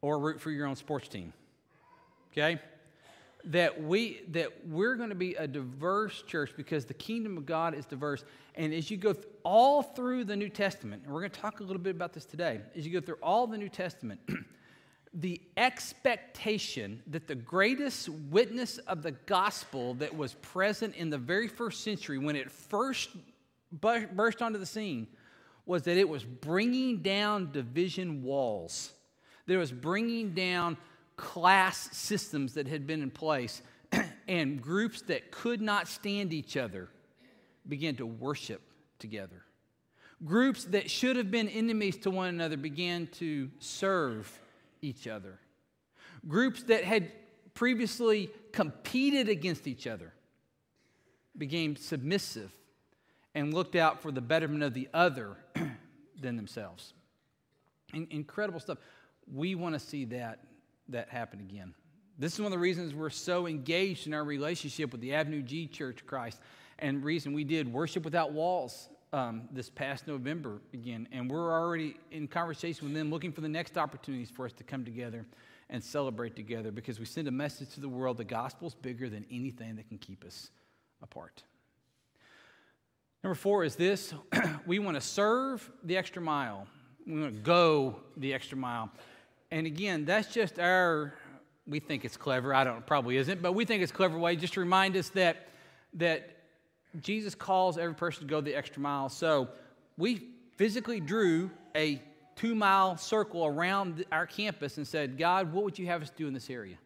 Or 0.03 0.19
root 0.19 0.41
for 0.41 0.51
your 0.51 0.67
own 0.67 0.77
sports 0.77 1.09
team, 1.09 1.33
okay? 2.33 2.61
That, 3.47 3.83
we, 3.83 4.23
that 4.33 4.67
we're 4.67 4.97
going 4.97 5.09
to 5.09 5.15
be 5.15 5.35
a 5.37 5.47
diverse 5.47 6.23
church 6.23 6.53
because 6.57 6.85
the 6.85 6.95
kingdom 6.95 7.39
of 7.39 7.47
God 7.47 7.75
is 7.75 7.87
diverse. 7.87 8.25
And 8.57 8.75
as 8.75 8.91
you 8.91 8.97
go 8.97 9.13
th- 9.13 9.25
all 9.45 9.83
through 9.83 10.25
the 10.25 10.35
New 10.37 10.49
Testament, 10.49 11.05
and 11.05 11.15
we're 11.15 11.21
going 11.21 11.31
to 11.31 11.41
talk 11.41 11.61
a 11.61 11.63
little 11.63 11.81
bit 11.81 11.95
about 11.95 12.13
this 12.13 12.25
today, 12.25 12.61
as 12.77 12.85
you 12.85 12.93
go 12.93 13.05
through 13.05 13.19
all 13.23 13.47
the 13.47 13.57
New 13.57 13.69
Testament, 13.69 14.21
the 15.15 15.41
expectation 15.57 17.03
that 17.07 17.27
the 17.27 17.35
greatest 17.35 18.09
witness 18.09 18.79
of 18.79 19.03
the 19.03 19.13
gospel 19.13 19.95
that 19.95 20.15
was 20.15 20.35
present 20.35 20.95
in 20.95 21.11
the 21.11 21.19
very 21.19 21.49
first 21.49 21.83
century 21.83 22.19
when 22.19 22.37
it 22.37 22.51
first 22.51 23.11
burst 23.73 24.43
onto 24.43 24.59
the 24.59 24.67
scene 24.67 25.07
was 25.65 25.83
that 25.83 25.97
it 25.97 26.09
was 26.09 26.25
bringing 26.25 26.99
down 26.99 27.51
division 27.53 28.23
walls, 28.23 28.93
that 29.47 29.55
it 29.55 29.59
was 29.59 29.73
bringing 29.73 30.33
down 30.33 30.77
class 31.17 31.89
systems 31.97 32.55
that 32.55 32.69
had 32.69 32.87
been 32.87 33.03
in 33.03 33.11
place, 33.11 33.63
and 34.29 34.61
groups 34.61 35.03
that 35.03 35.31
could 35.31 35.61
not 35.61 35.89
stand 35.89 36.33
each 36.33 36.57
other 36.57 36.89
began 37.69 37.97
to 37.97 38.07
worship 38.07 38.63
together. 38.99 39.43
Groups 40.25 40.65
that 40.67 40.91
should 40.91 41.17
have 41.17 41.31
been 41.31 41.49
enemies 41.49 41.97
to 41.99 42.11
one 42.11 42.29
another 42.29 42.57
began 42.57 43.07
to 43.09 43.51
serve 43.59 44.41
each 44.83 45.07
other. 45.07 45.39
Groups 46.27 46.63
that 46.65 46.85
had 46.85 47.11
previously 47.55 48.31
competed 48.53 49.29
against 49.29 49.67
each 49.67 49.87
other 49.87 50.13
became 51.37 51.77
submissive 51.77 52.53
and 53.35 53.53
looked 53.53 53.77
out 53.77 54.01
for 54.01 54.11
the 54.11 54.21
betterment 54.21 54.63
of 54.63 54.75
the 54.75 54.89
other 54.95 55.37
than 56.21 56.37
themselves. 56.37 56.95
In- 57.93 58.09
incredible 58.11 58.61
stuff. 58.61 58.79
We 59.33 59.55
want 59.55 59.75
to 59.75 59.81
see 59.81 60.05
that, 60.07 60.41
that 60.89 61.09
happen 61.09 61.41
again. 61.41 61.75
This 62.19 62.35
is 62.35 62.41
one 62.41 62.47
of 62.47 62.53
the 62.53 62.59
reasons 62.59 62.95
we're 62.95 63.11
so 63.11 63.47
engaged 63.47 64.07
in 64.07 64.15
our 64.15 64.25
relationship 64.25 64.93
with 64.93 65.01
the 65.01 65.15
Avenue 65.15 65.43
G 65.43 65.67
Church 65.67 66.07
Christ, 66.07 66.41
and 66.79 67.05
reason 67.05 67.35
we 67.35 67.45
did 67.45 67.71
Worship 67.71 68.05
Without 68.05 68.33
Walls 68.33 68.89
um, 69.13 69.49
this 69.53 69.71
past 69.71 70.07
November 70.07 70.61
again, 70.75 71.09
and 71.13 71.31
we're 71.31 71.53
already 71.53 71.97
in 72.11 72.27
conversation 72.27 72.87
with 72.87 72.95
them, 72.95 73.11
looking 73.11 73.33
for 73.33 73.41
the 73.41 73.49
next 73.49 73.79
opportunities 73.79 74.31
for 74.31 74.47
us 74.47 74.53
to 74.55 74.65
come 74.65 74.85
together 74.85 75.27
and 75.71 75.83
celebrate 75.83 76.37
together 76.37 76.71
because 76.71 76.99
we 76.99 77.05
send 77.05 77.27
a 77.29 77.33
message 77.33 77.71
to 77.75 77.81
the 77.81 77.89
world 77.89 78.17
the 78.17 78.25
gospel's 78.25 78.75
bigger 78.75 79.09
than 79.09 79.25
anything 79.31 79.77
that 79.77 79.89
can 79.89 79.99
keep 79.99 80.25
us 80.25 80.51
apart. 81.03 81.43
Number 83.23 83.35
four 83.35 83.65
is 83.65 83.77
this 83.77 84.15
we 84.67 84.79
want 84.79 84.97
to 84.97 85.01
serve 85.01 85.69
the 85.83 85.97
extra 85.97 86.23
mile, 86.23 86.67
we 87.07 87.21
want 87.21 87.35
to 87.35 87.41
go 87.41 87.97
the 88.17 88.35
extra 88.35 88.57
mile. 88.57 88.91
And 89.51 89.67
again, 89.67 90.05
that's 90.05 90.33
just 90.33 90.59
our, 90.59 91.15
we 91.67 91.81
think 91.81 92.05
it's 92.05 92.17
clever. 92.17 92.53
I 92.53 92.65
don't, 92.65 92.85
probably 92.87 93.17
isn't, 93.17 93.41
but 93.41 93.53
we 93.53 93.65
think 93.65 93.83
it's 93.83 93.93
clever 93.93 94.19
way 94.19 94.37
just 94.37 94.55
to 94.55 94.61
remind 94.61 94.97
us 94.97 95.09
that, 95.11 95.49
that 95.95 96.36
Jesus 97.01 97.35
calls 97.35 97.79
every 97.79 97.95
person 97.95 98.23
to 98.23 98.27
go 98.29 98.41
the 98.41 98.55
extra 98.55 98.81
mile. 98.81 99.09
So 99.09 99.49
we 99.97 100.29
physically 100.57 101.01
drew 101.01 101.51
a 101.75 102.03
two 102.35 102.55
mile 102.55 102.97
circle 102.97 103.47
around 103.47 104.05
our 104.13 104.27
campus 104.27 104.77
and 104.77 104.87
said, 104.87 105.19
God, 105.19 105.53
what 105.53 105.65
would 105.65 105.79
you 105.79 105.87
have 105.87 106.03
us 106.03 106.11
do 106.11 106.27
in 106.27 106.35
this 106.35 106.51
area? 106.51 106.77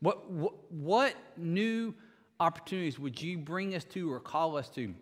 What, 0.00 0.30
what, 0.30 0.72
what 0.72 1.14
new 1.36 1.94
opportunities 2.40 2.98
would 2.98 3.20
you 3.20 3.38
bring 3.38 3.74
us 3.74 3.84
to 3.84 4.12
or 4.12 4.20
call 4.20 4.56
us 4.56 4.68
to? 4.70 4.94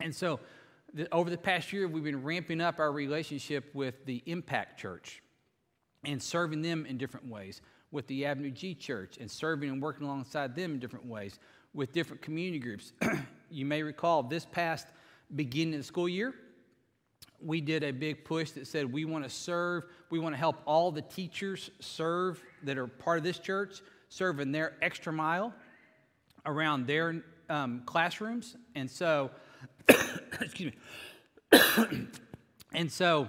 And 0.00 0.14
so 0.14 0.40
the, 0.94 1.12
over 1.12 1.30
the 1.30 1.38
past 1.38 1.72
year, 1.72 1.86
we've 1.88 2.04
been 2.04 2.22
ramping 2.22 2.60
up 2.60 2.78
our 2.78 2.92
relationship 2.92 3.74
with 3.74 4.04
the 4.04 4.22
Impact 4.26 4.78
Church 4.78 5.22
and 6.04 6.22
serving 6.22 6.62
them 6.62 6.86
in 6.86 6.98
different 6.98 7.28
ways, 7.28 7.60
with 7.90 8.06
the 8.06 8.26
Avenue 8.26 8.50
G 8.50 8.74
Church 8.74 9.16
and 9.18 9.30
serving 9.30 9.70
and 9.70 9.82
working 9.82 10.06
alongside 10.06 10.54
them 10.54 10.74
in 10.74 10.78
different 10.78 11.06
ways, 11.06 11.38
with 11.74 11.92
different 11.92 12.22
community 12.22 12.58
groups. 12.58 12.92
you 13.50 13.64
may 13.64 13.82
recall 13.82 14.22
this 14.22 14.44
past 14.44 14.86
beginning 15.34 15.74
of 15.74 15.80
the 15.80 15.84
school 15.84 16.08
year, 16.08 16.34
we 17.40 17.60
did 17.60 17.82
a 17.84 17.90
big 17.90 18.24
push 18.24 18.50
that 18.52 18.66
said 18.66 18.90
we 18.90 19.04
want 19.04 19.24
to 19.24 19.30
serve, 19.30 19.84
we 20.10 20.18
want 20.18 20.34
to 20.34 20.38
help 20.38 20.56
all 20.66 20.90
the 20.90 21.02
teachers 21.02 21.70
serve 21.80 22.42
that 22.62 22.78
are 22.78 22.86
part 22.86 23.18
of 23.18 23.24
this 23.24 23.38
church, 23.38 23.82
serve 24.08 24.40
in 24.40 24.52
their 24.52 24.74
extra 24.82 25.12
mile 25.12 25.52
around 26.44 26.86
their 26.86 27.22
um, 27.48 27.82
classrooms. 27.84 28.56
And 28.74 28.90
so, 28.90 29.30
excuse 30.40 30.72
me. 31.52 31.58
and 32.72 32.90
so, 32.90 33.28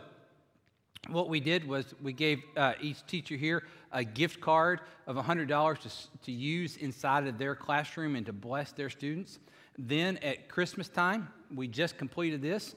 what 1.10 1.30
we 1.30 1.40
did 1.40 1.68
was 1.68 1.94
we 2.02 2.12
gave 2.12 2.42
uh, 2.56 2.74
each 2.82 3.06
teacher 3.06 3.36
here 3.36 3.64
a 3.92 4.04
gift 4.04 4.42
card 4.42 4.82
of 5.06 5.16
$100 5.16 5.80
to, 5.80 5.90
to 6.26 6.32
use 6.32 6.76
inside 6.78 7.28
of 7.28 7.38
their 7.38 7.56
classroom 7.56 8.16
and 8.16 8.26
to 8.26 8.34
bless 8.34 8.74
their 8.74 8.90
students. 8.90 9.40
Then 9.78 10.18
at 10.18 10.50
Christmas 10.50 10.90
time, 10.90 11.30
we 11.54 11.68
just 11.68 11.98
completed 11.98 12.42
this. 12.42 12.76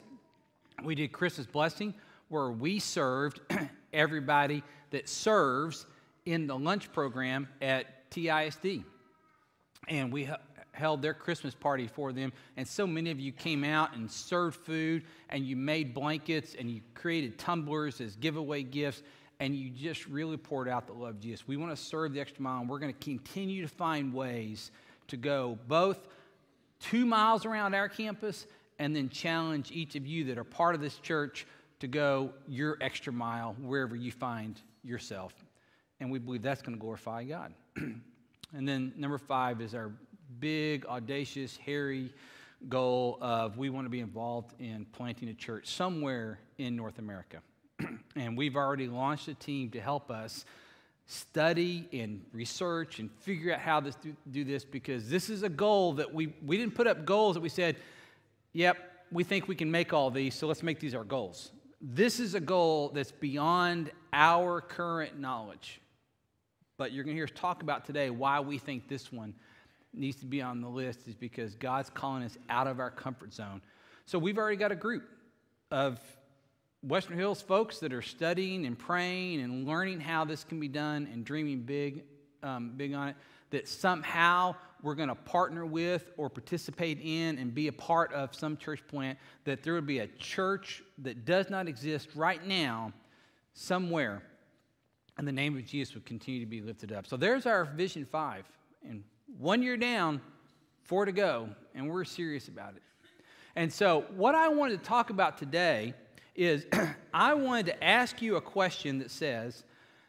We 0.85 0.95
did 0.95 1.12
Christmas 1.12 1.47
blessing 1.47 1.95
where 2.28 2.50
we 2.50 2.78
served 2.78 3.40
everybody 3.92 4.62
that 4.90 5.09
serves 5.09 5.87
in 6.26 6.47
the 6.47 6.57
lunch 6.57 6.92
program 6.92 7.49
at 7.61 8.11
TISD. 8.11 8.85
And 9.88 10.12
we 10.12 10.28
held 10.73 11.02
their 11.02 11.14
Christmas 11.14 11.54
party 11.54 11.87
for 11.87 12.12
them. 12.12 12.33
And 12.57 12.66
so 12.66 12.87
many 12.87 13.11
of 13.11 13.19
you 13.19 13.33
came 13.33 13.64
out 13.64 13.95
and 13.95 14.11
served 14.11 14.57
food, 14.57 15.04
and 15.30 15.45
you 15.45 15.57
made 15.57 15.95
blankets, 15.95 16.54
and 16.59 16.71
you 16.71 16.80
created 16.95 17.38
tumblers 17.38 18.00
as 18.00 18.16
giveaway 18.16 18.62
gifts, 18.62 19.02
and 19.40 19.54
you 19.57 19.71
just 19.71 20.07
really 20.07 20.37
poured 20.37 20.69
out 20.69 20.87
the 20.87 20.92
love 20.92 21.16
of 21.16 21.21
Jesus. 21.21 21.49
We 21.49 21.57
want 21.57 21.75
to 21.75 21.83
serve 21.83 22.12
the 22.12 22.21
extra 22.21 22.42
mile, 22.42 22.61
and 22.61 22.69
we're 22.69 22.78
going 22.78 22.92
to 22.92 23.00
continue 23.00 23.62
to 23.62 23.69
find 23.69 24.12
ways 24.12 24.71
to 25.09 25.16
go 25.16 25.59
both 25.66 26.07
two 26.80 27.06
miles 27.06 27.44
around 27.44 27.75
our 27.75 27.88
campus 27.88 28.46
and 28.78 28.96
then 28.96 29.08
challenge 29.08 29.70
each 29.72 29.94
of 29.94 30.06
you 30.06 30.25
that 30.25 30.38
are 30.38 30.44
part 30.44 30.75
of 30.75 30.80
this 30.80 30.96
church 30.96 31.46
to 31.80 31.87
go 31.87 32.32
your 32.49 32.78
extra 32.80 33.12
mile 33.12 33.54
wherever 33.60 33.94
you 33.94 34.10
find 34.10 34.60
yourself. 34.82 35.32
And 36.00 36.10
we 36.10 36.18
believe 36.18 36.42
that's 36.42 36.62
going 36.62 36.76
to 36.76 36.80
glorify 36.80 37.25
God. 37.25 37.52
and 37.76 38.68
then 38.68 38.92
number 38.96 39.18
five 39.18 39.60
is 39.60 39.75
our 39.75 39.92
big, 40.38 40.87
audacious, 40.87 41.56
hairy 41.56 42.12
goal 42.68 43.18
of 43.20 43.56
we 43.56 43.70
want 43.70 43.87
to 43.87 43.90
be 43.90 44.00
involved 44.00 44.54
in 44.58 44.87
planting 44.92 45.28
a 45.28 45.34
church 45.34 45.66
somewhere 45.66 46.38
in 46.58 46.76
North 46.76 46.99
America. 46.99 47.38
and 48.16 48.37
we've 48.37 48.56
already 48.56 48.87
launched 48.87 49.28
a 49.28 49.34
team 49.34 49.70
to 49.70 49.80
help 49.80 50.10
us 50.10 50.44
study 51.11 51.88
and 51.93 52.23
research 52.33 53.00
and 53.00 53.11
figure 53.21 53.52
out 53.52 53.59
how 53.59 53.81
to 53.81 53.93
do, 54.31 54.45
this 54.45 54.64
because 54.64 55.11
this 55.11 55.29
is 55.29 55.43
a 55.43 55.49
goal 55.49 55.95
that 55.95 56.14
we, 56.14 56.33
we 56.47 56.57
didn't 56.57 56.75
put 56.75 56.87
up 56.87 57.05
goals 57.05 57.35
that 57.35 57.40
we 57.40 57.49
said, 57.49 57.76
yep, 58.52 58.76
we 59.11 59.25
think 59.25 59.49
we 59.49 59.57
can 59.57 59.71
make 59.71 59.93
all 59.93 60.11
these, 60.11 60.35
so 60.35 60.47
let's 60.47 60.62
make 60.62 60.79
these 60.79 60.95
our 60.95 61.05
goals. 61.05 61.50
This 61.81 62.21
is 62.21 62.35
a 62.35 62.40
goal 62.40 62.90
that's 62.95 63.11
beyond 63.11 63.90
our 64.12 64.61
current 64.61 65.19
knowledge. 65.19 65.81
But 66.76 66.93
you're 66.93 67.02
going 67.05 67.17
to 67.17 67.19
hear 67.19 67.25
us 67.25 67.33
talk 67.35 67.62
about 67.62 67.85
today 67.85 68.11
why 68.11 68.40
we 68.40 68.59
think 68.59 68.88
this 68.88 69.12
one 69.12 69.35
needs 69.93 70.19
to 70.21 70.26
be 70.26 70.40
on 70.40 70.61
the 70.61 70.69
list 70.69 71.09
is 71.09 71.17
because 71.17 71.57
God's 71.57 71.90
calling 71.90 72.23
us 72.23 72.38
out 72.49 72.69
of 72.69 72.79
our 72.79 72.90
comfort 72.90 73.35
zone. 73.35 73.61
So 74.07 74.19
we've 74.19 74.38
already 74.38 74.57
got 74.57 74.71
a 74.71 74.76
group 74.76 75.09
of 75.73 75.99
Western 76.82 77.18
Hills 77.18 77.42
folks 77.42 77.78
that 77.80 77.92
are 77.92 78.02
studying 78.02 78.64
and 78.64 78.78
praying 78.78 79.40
and 79.42 79.66
learning 79.66 80.00
how 80.00 80.25
this 80.25 80.44
can 80.44 80.58
be 80.58 80.68
done 80.68 81.08
and 81.12 81.25
dreaming 81.25 81.62
big, 81.62 82.04
um, 82.42 82.72
big 82.76 82.94
on 82.94 83.08
it. 83.08 83.16
That 83.50 83.68
somehow 83.68 84.54
we're 84.82 84.94
going 84.94 85.08
to 85.08 85.14
partner 85.14 85.66
with 85.66 86.10
or 86.16 86.30
participate 86.30 86.99
in 87.02 87.37
and 87.38 87.54
be 87.54 87.68
a 87.68 87.72
part 87.72 88.12
of 88.12 88.34
some 88.34 88.56
church 88.56 88.80
plant. 88.88 89.18
That 89.44 89.62
there 89.62 89.75
would 89.75 89.87
be 89.87 89.99
a 89.99 90.06
church 90.06 90.82
that 90.99 91.25
does 91.25 91.50
not 91.50 91.68
exist 91.68 92.08
right 92.14 92.44
now 92.46 92.92
somewhere, 93.52 94.22
and 95.18 95.26
the 95.26 95.32
name 95.32 95.56
of 95.56 95.66
Jesus 95.66 95.94
would 95.94 96.06
continue 96.06 96.40
to 96.40 96.46
be 96.46 96.62
lifted 96.62 96.92
up. 96.92 97.06
So 97.06 97.16
there's 97.16 97.44
our 97.44 97.64
vision 97.64 98.06
five, 98.06 98.44
and 98.88 99.02
one 99.38 99.62
year 99.62 99.76
down, 99.76 100.20
four 100.84 101.04
to 101.04 101.12
go, 101.12 101.49
and 101.75 101.90
we're 101.90 102.04
serious 102.04 102.49
about 102.49 102.76
it. 102.76 102.82
And 103.56 103.70
so, 103.70 104.04
what 104.14 104.34
I 104.34 104.49
wanted 104.49 104.78
to 104.78 104.84
talk 104.84 105.10
about 105.10 105.37
today 105.37 105.92
is 106.40 106.66
I 107.14 107.35
wanted 107.35 107.66
to 107.66 107.85
ask 107.85 108.23
you 108.23 108.37
a 108.37 108.40
question 108.40 108.99
that 108.99 109.11
says 109.11 109.64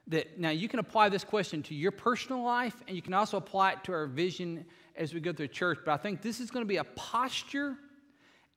that 0.08 0.40
now 0.40 0.50
you 0.50 0.68
can 0.68 0.80
apply 0.80 1.10
this 1.10 1.24
question 1.24 1.62
to 1.64 1.76
your 1.76 1.92
personal 1.92 2.44
life, 2.44 2.76
and 2.88 2.96
you 2.96 3.02
can 3.02 3.14
also 3.14 3.38
apply 3.38 3.74
it 3.74 3.84
to 3.84 3.92
our 3.92 4.08
vision 4.08 4.66
as 4.96 5.14
we 5.14 5.20
go 5.20 5.34
through 5.34 5.48
church. 5.48 5.80
But 5.86 5.92
I 5.92 5.98
think 5.98 6.22
this 6.22 6.40
is 6.40 6.50
going 6.50 6.64
to 6.64 6.68
be 6.68 6.78
a 6.78 6.84
posture 6.84 7.76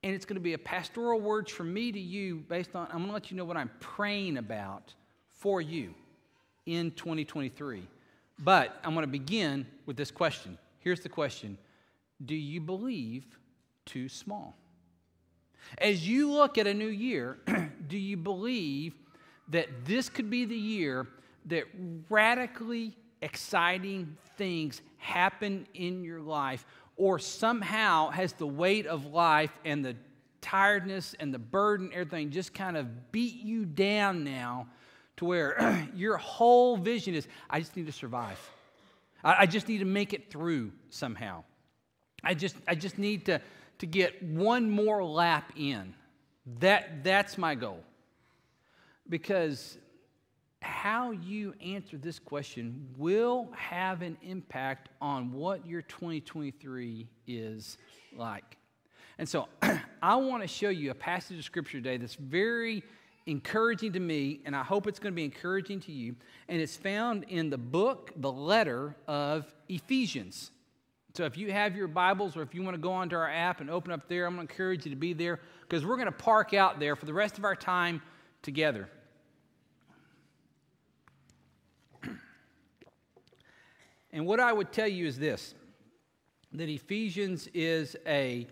and 0.03 0.13
it's 0.13 0.25
going 0.25 0.35
to 0.35 0.41
be 0.41 0.53
a 0.53 0.57
pastoral 0.57 1.19
words 1.19 1.51
from 1.51 1.73
me 1.73 1.91
to 1.91 1.99
you 1.99 2.43
based 2.47 2.75
on, 2.75 2.85
I'm 2.91 2.97
going 2.97 3.07
to 3.07 3.13
let 3.13 3.31
you 3.31 3.37
know 3.37 3.45
what 3.45 3.57
I'm 3.57 3.71
praying 3.79 4.37
about 4.37 4.93
for 5.31 5.61
you 5.61 5.95
in 6.67 6.91
2023. 6.91 7.87
But 8.37 8.77
I'm 8.83 8.93
going 8.93 9.03
to 9.03 9.11
begin 9.11 9.65
with 9.87 9.97
this 9.97 10.11
question. 10.11 10.59
Here's 10.79 10.99
the 10.99 11.09
question 11.09 11.57
Do 12.23 12.35
you 12.35 12.61
believe 12.61 13.25
too 13.85 14.07
small? 14.07 14.55
As 15.77 16.07
you 16.07 16.31
look 16.31 16.57
at 16.57 16.67
a 16.67 16.73
new 16.73 16.87
year, 16.87 17.37
do 17.87 17.97
you 17.97 18.17
believe 18.17 18.93
that 19.49 19.67
this 19.85 20.09
could 20.09 20.29
be 20.29 20.45
the 20.45 20.57
year 20.57 21.07
that 21.45 21.65
radically 22.09 22.95
exciting 23.21 24.17
things 24.37 24.81
happen 24.97 25.67
in 25.73 26.03
your 26.03 26.21
life, 26.21 26.65
or 26.97 27.19
somehow 27.19 28.09
has 28.09 28.33
the 28.33 28.47
weight 28.47 28.87
of 28.87 29.05
life 29.05 29.51
and 29.63 29.83
the 29.83 29.95
tiredness 30.41 31.15
and 31.19 31.33
the 31.33 31.39
burden, 31.39 31.89
everything 31.93 32.29
just 32.29 32.53
kind 32.53 32.77
of 32.77 33.11
beat 33.11 33.41
you 33.41 33.65
down 33.65 34.23
now 34.23 34.67
to 35.17 35.25
where 35.25 35.87
your 35.95 36.17
whole 36.17 36.77
vision 36.77 37.13
is 37.15 37.27
I 37.49 37.59
just 37.59 37.75
need 37.75 37.87
to 37.87 37.91
survive. 37.91 38.39
I, 39.23 39.47
just 39.47 39.67
need 39.67 39.79
to 39.79 39.85
make 39.85 40.13
it 40.13 40.29
through 40.29 40.71
somehow. 40.91 41.43
I 42.23 42.35
just, 42.35 42.55
I 42.67 42.75
just 42.75 42.99
need 42.99 43.25
to, 43.25 43.41
to 43.79 43.85
get 43.85 44.21
one 44.23 44.69
more 44.69 45.03
lap 45.03 45.51
in. 45.55 45.93
That, 46.59 47.03
that's 47.03 47.37
my 47.37 47.55
goal. 47.55 47.83
Because 49.09 49.77
how 50.61 51.11
you 51.11 51.53
answer 51.63 51.97
this 51.97 52.17
question 52.19 52.87
will 52.97 53.49
have 53.55 54.01
an 54.01 54.17
impact 54.23 54.89
on 54.99 55.31
what 55.31 55.65
your 55.65 55.83
2023 55.83 57.07
is 57.27 57.77
like. 58.15 58.57
And 59.17 59.27
so 59.29 59.47
I 60.01 60.15
want 60.15 60.41
to 60.41 60.47
show 60.47 60.69
you 60.69 60.91
a 60.91 60.95
passage 60.95 61.37
of 61.37 61.43
scripture 61.43 61.77
today 61.77 61.97
that's 61.97 62.15
very 62.15 62.83
encouraging 63.27 63.93
to 63.93 63.99
me, 63.99 64.41
and 64.45 64.55
I 64.55 64.63
hope 64.63 64.87
it's 64.87 64.99
going 64.99 65.13
to 65.13 65.15
be 65.15 65.23
encouraging 65.23 65.79
to 65.81 65.91
you. 65.91 66.15
And 66.47 66.61
it's 66.61 66.75
found 66.75 67.25
in 67.27 67.49
the 67.49 67.57
book, 67.57 68.11
the 68.17 68.31
letter 68.31 68.95
of 69.07 69.53
Ephesians. 69.67 70.51
So 71.15 71.23
if 71.23 71.37
you 71.37 71.49
have 71.53 71.77
your 71.77 71.87
Bibles 71.87 72.35
or 72.35 72.41
if 72.41 72.53
you 72.53 72.61
want 72.61 72.75
to 72.75 72.81
go 72.81 72.91
onto 72.91 73.15
our 73.15 73.29
app 73.29 73.61
and 73.61 73.69
open 73.69 73.93
up 73.93 74.09
there, 74.09 74.25
I'm 74.25 74.35
going 74.35 74.45
to 74.45 74.51
encourage 74.51 74.85
you 74.85 74.89
to 74.89 74.97
be 74.97 75.13
there 75.13 75.39
because 75.61 75.85
we're 75.85 75.95
going 75.95 76.07
to 76.07 76.11
park 76.11 76.53
out 76.53 76.77
there 76.77 76.97
for 76.97 77.05
the 77.05 77.13
rest 77.13 77.37
of 77.37 77.45
our 77.45 77.55
time 77.55 78.01
together. 78.41 78.89
And 84.11 84.25
what 84.25 84.41
I 84.41 84.51
would 84.51 84.73
tell 84.73 84.89
you 84.89 85.07
is 85.07 85.17
this 85.17 85.55
that 86.51 86.67
Ephesians 86.67 87.47
is 87.53 87.95
a 88.05 88.47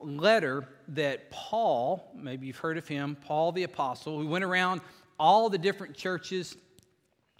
letter 0.00 0.66
that 0.88 1.30
Paul, 1.30 2.10
maybe 2.16 2.48
you've 2.48 2.58
heard 2.58 2.76
of 2.78 2.88
him, 2.88 3.16
Paul 3.24 3.52
the 3.52 3.62
Apostle, 3.62 4.18
who 4.18 4.26
went 4.26 4.42
around 4.42 4.80
all 5.18 5.48
the 5.48 5.58
different 5.58 5.94
churches, 5.94 6.56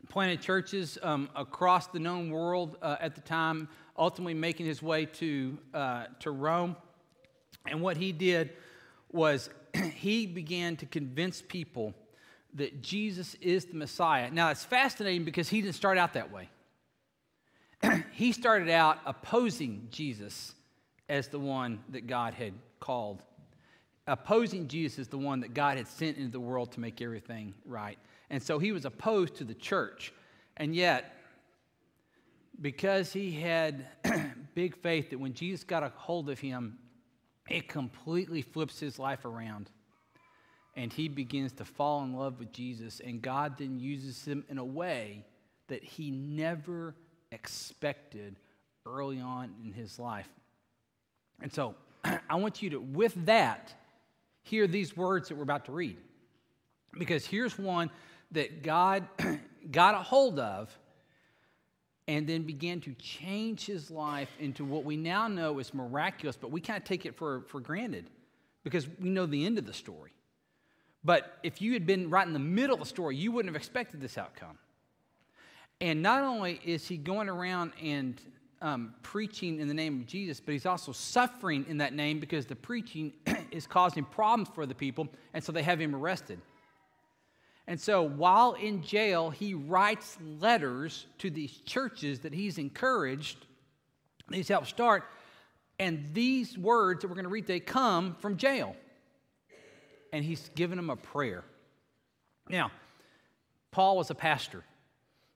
planted 0.09 0.41
churches 0.41 0.97
um, 1.03 1.29
across 1.35 1.89
the 1.89 1.99
known 1.99 2.31
world 2.31 2.77
uh, 2.83 2.97
at 3.01 3.17
the 3.17 3.21
time, 3.21 3.69
ultimately 4.01 4.35
making 4.35 4.65
his 4.65 4.83
way 4.83 5.05
to, 5.05 5.59
uh, 5.75 6.07
to 6.21 6.31
Rome. 6.31 6.75
And 7.67 7.83
what 7.83 7.99
he 7.99 8.13
did 8.13 8.51
was 9.13 9.51
he 9.95 10.27
began 10.27 10.77
to 10.79 10.87
convince 10.87 11.43
people 11.43 11.95
that 12.55 12.83
Jesus 12.83 13.37
is 13.41 13.67
the 13.67 13.77
Messiah. 13.77 14.31
Now, 14.31 14.51
it's 14.51 14.65
fascinating 14.65 15.25
because 15.25 15.49
he 15.49 15.61
didn't 15.61 15.77
start 15.77 15.99
out 15.99 16.15
that 16.15 16.33
way. 16.33 16.49
he 18.13 18.33
started 18.33 18.71
out 18.71 18.99
opposing 19.07 19.87
Jesus 19.91 20.55
as 21.09 21.29
the 21.29 21.39
one 21.39 21.81
that 21.91 22.07
God 22.07 22.35
had 22.35 22.55
called. 22.81 23.23
Opposing 24.07 24.67
Jesus 24.67 24.99
as 24.99 25.09
the 25.09 25.19
one 25.19 25.41
that 25.41 25.55
God 25.55 25.77
had 25.77 25.87
sent 25.87 26.17
into 26.17 26.33
the 26.33 26.41
world 26.41 26.73
to 26.73 26.81
make 26.81 27.01
everything 27.03 27.55
right. 27.65 27.99
And 28.31 28.43
so 28.43 28.59
he 28.59 28.73
was 28.73 28.85
opposed 28.85 29.37
to 29.37 29.45
the 29.45 29.55
church. 29.55 30.13
And 30.57 30.75
yet, 30.75 31.20
because 32.61 33.13
he 33.13 33.33
had 33.33 33.87
big 34.55 34.77
faith 34.77 35.11
that 35.11 35.19
when 35.19 35.35
Jesus 35.35 35.65
got 35.65 35.83
a 35.83 35.93
hold 35.97 36.29
of 36.29 36.39
him, 36.39 36.79
it 37.49 37.69
completely 37.69 38.43
flips 38.43 38.79
his 38.79 38.99
life 38.99 39.25
around. 39.25 39.71
And 40.77 40.93
he 40.93 41.09
begins 41.09 41.53
to 41.55 41.65
fall 41.65 42.05
in 42.05 42.15
love 42.15 42.39
with 42.39 42.53
Jesus, 42.53 43.01
and 43.01 43.21
God 43.21 43.59
then 43.59 43.81
uses 43.81 44.25
him 44.25 44.45
in 44.49 44.59
a 44.59 44.65
way 44.65 45.25
that 45.69 45.83
he 45.83 46.11
never 46.11 46.95
expected 47.33 48.37
early 48.87 49.21
on 49.21 49.53
in 49.65 49.73
his 49.73 49.99
life. 49.99 50.29
And 51.43 51.53
so 51.53 51.75
I 52.29 52.37
want 52.37 52.63
you 52.63 52.71
to, 52.71 52.81
with 52.81 53.15
that, 53.27 53.75
hear 54.43 54.67
these 54.67 54.97
words 54.97 55.29
that 55.29 55.37
we're 55.37 55.43
about 55.43 55.65
to 55.67 55.73
read. 55.73 55.97
Because 56.99 57.25
here's 57.27 57.59
one 57.59 57.91
that 58.33 58.63
God 58.63 59.09
got 59.71 59.95
a 59.95 59.99
hold 59.99 60.39
of 60.39 60.77
and 62.11 62.27
then 62.27 62.43
began 62.43 62.81
to 62.81 62.93
change 62.95 63.67
his 63.67 63.89
life 63.89 64.31
into 64.41 64.65
what 64.65 64.85
we 64.85 64.97
now 64.97 65.29
know 65.29 65.61
is 65.61 65.73
miraculous, 65.73 66.37
but 66.37 66.51
we 66.51 66.61
kind 66.61 66.77
of 66.77 66.83
take 66.83 67.07
it 67.07 67.17
for, 67.17 67.43
for 67.47 67.61
granted 67.61 68.11
because 68.65 68.89
we 68.99 69.09
know 69.09 69.27
the 69.27 69.47
end 69.47 69.59
of 69.59 69.65
the 69.65 69.73
story. 69.73 70.11
But 71.05 71.39
if 71.45 71.63
you 71.63 71.73
had 71.73 71.87
been 71.87 72.11
right 72.11 72.27
in 72.27 72.33
the 72.33 72.41
middle 72.41 72.75
of 72.75 72.81
the 72.81 72.87
story, 72.87 73.15
you 73.15 73.31
wouldn't 73.31 73.55
have 73.55 73.57
expected 73.57 74.01
this 74.01 74.19
outcome. 74.19 74.59
And 75.81 76.03
not 76.03 76.25
only 76.25 76.61
is 76.65 76.89
he 76.89 76.97
going 76.97 77.29
around 77.29 77.75
and 77.81 78.21
um, 78.61 78.93
preaching 79.03 79.61
in 79.61 79.69
the 79.69 79.75
name 79.75 80.01
of 80.01 80.07
Jesus, 80.09 80.41
but 80.41 80.51
he's 80.51 80.67
also 80.67 80.91
suffering 80.91 81.65
in 81.69 81.79
that 81.79 81.95
name 81.95 82.19
because 82.19 82.45
the 82.45 82.57
preaching 82.57 83.13
is 83.53 83.69
causing 83.69 84.03
problems 84.03 84.49
for 84.53 84.67
the 84.67 84.75
people, 84.75 85.07
and 85.33 85.45
so 85.45 85.53
they 85.53 85.63
have 85.63 85.81
him 85.81 85.95
arrested. 85.95 86.41
And 87.71 87.81
so 87.81 88.03
while 88.03 88.55
in 88.55 88.83
jail, 88.83 89.31
he 89.31 89.55
writes 89.55 90.19
letters 90.41 91.07
to 91.19 91.31
these 91.31 91.53
churches 91.59 92.19
that 92.21 92.35
he's 92.35 92.59
encouraged, 92.59 93.47
he's 94.33 94.49
helped 94.49 94.67
start. 94.67 95.05
And 95.79 96.11
these 96.13 96.59
words 96.59 97.03
that 97.03 97.09
we're 97.09 97.15
going 97.15 97.27
to 97.27 97.31
read, 97.31 97.47
they 97.47 97.61
come 97.61 98.17
from 98.17 98.39
jail. 98.39 98.75
And 100.13 100.25
he's 100.25 100.51
given 100.57 100.79
them 100.79 100.91
a 100.91 100.97
prayer. 100.97 101.45
Now, 102.49 102.73
Paul 103.71 103.99
was 103.99 104.11
a 104.11 104.17
pastor. 104.17 104.65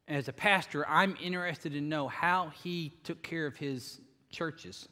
And 0.08 0.18
as 0.18 0.26
a 0.26 0.32
pastor, 0.32 0.84
I'm 0.88 1.16
interested 1.22 1.72
to 1.74 1.80
know 1.80 2.08
how 2.08 2.50
he 2.64 2.94
took 3.04 3.22
care 3.22 3.46
of 3.46 3.56
his 3.56 4.00
churches. 4.30 4.88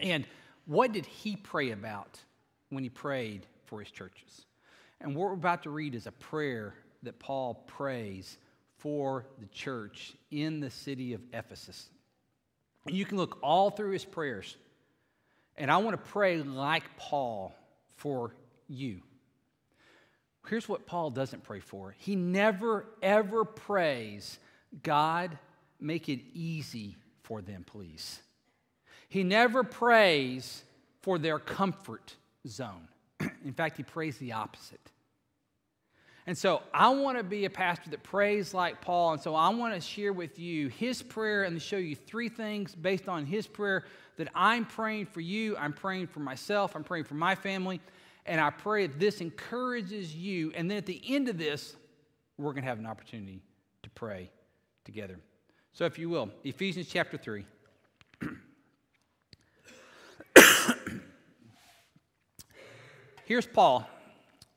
And 0.00 0.26
what 0.66 0.90
did 0.90 1.06
he 1.06 1.36
pray 1.36 1.70
about 1.70 2.18
when 2.70 2.82
he 2.82 2.90
prayed 2.90 3.46
for 3.66 3.78
his 3.78 3.92
churches? 3.92 4.44
And 5.02 5.16
what 5.16 5.28
we're 5.28 5.34
about 5.34 5.64
to 5.64 5.70
read 5.70 5.96
is 5.96 6.06
a 6.06 6.12
prayer 6.12 6.74
that 7.02 7.18
Paul 7.18 7.54
prays 7.66 8.38
for 8.78 9.26
the 9.40 9.46
church 9.46 10.14
in 10.30 10.60
the 10.60 10.70
city 10.70 11.12
of 11.12 11.20
Ephesus. 11.32 11.88
And 12.86 12.96
you 12.96 13.04
can 13.04 13.18
look 13.18 13.38
all 13.42 13.70
through 13.70 13.90
his 13.90 14.04
prayers. 14.04 14.56
And 15.56 15.70
I 15.70 15.78
want 15.78 16.02
to 16.02 16.10
pray 16.10 16.40
like 16.42 16.84
Paul 16.96 17.52
for 17.96 18.34
you. 18.68 19.02
Here's 20.48 20.68
what 20.68 20.86
Paul 20.86 21.10
doesn't 21.10 21.44
pray 21.44 21.60
for 21.60 21.94
he 21.98 22.16
never, 22.16 22.86
ever 23.02 23.44
prays, 23.44 24.38
God, 24.82 25.36
make 25.80 26.08
it 26.08 26.20
easy 26.32 26.96
for 27.22 27.42
them, 27.42 27.64
please. 27.64 28.20
He 29.08 29.24
never 29.24 29.62
prays 29.62 30.62
for 31.02 31.18
their 31.18 31.38
comfort 31.38 32.16
zone. 32.46 32.88
In 33.44 33.52
fact, 33.52 33.76
he 33.76 33.82
prays 33.82 34.18
the 34.18 34.32
opposite. 34.32 34.90
And 36.26 36.38
so 36.38 36.62
I 36.72 36.88
want 36.90 37.18
to 37.18 37.24
be 37.24 37.46
a 37.46 37.50
pastor 37.50 37.90
that 37.90 38.02
prays 38.04 38.54
like 38.54 38.80
Paul. 38.80 39.14
And 39.14 39.20
so 39.20 39.34
I 39.34 39.48
want 39.48 39.74
to 39.74 39.80
share 39.80 40.12
with 40.12 40.38
you 40.38 40.68
his 40.68 41.02
prayer 41.02 41.44
and 41.44 41.60
show 41.60 41.78
you 41.78 41.96
three 41.96 42.28
things 42.28 42.74
based 42.74 43.08
on 43.08 43.26
his 43.26 43.46
prayer 43.46 43.84
that 44.18 44.28
I'm 44.34 44.64
praying 44.64 45.06
for 45.06 45.20
you, 45.20 45.56
I'm 45.56 45.72
praying 45.72 46.06
for 46.06 46.20
myself, 46.20 46.76
I'm 46.76 46.84
praying 46.84 47.04
for 47.04 47.14
my 47.14 47.34
family. 47.34 47.80
And 48.24 48.40
I 48.40 48.50
pray 48.50 48.86
that 48.86 49.00
this 49.00 49.20
encourages 49.20 50.14
you. 50.14 50.52
And 50.54 50.70
then 50.70 50.78
at 50.78 50.86
the 50.86 51.02
end 51.08 51.28
of 51.28 51.38
this, 51.38 51.74
we're 52.38 52.52
going 52.52 52.62
to 52.62 52.68
have 52.68 52.78
an 52.78 52.86
opportunity 52.86 53.42
to 53.82 53.90
pray 53.90 54.30
together. 54.84 55.18
So 55.72 55.86
if 55.86 55.98
you 55.98 56.08
will, 56.08 56.30
Ephesians 56.44 56.86
chapter 56.88 57.16
3. 57.16 57.44
Here's 63.24 63.46
Paul, 63.46 63.88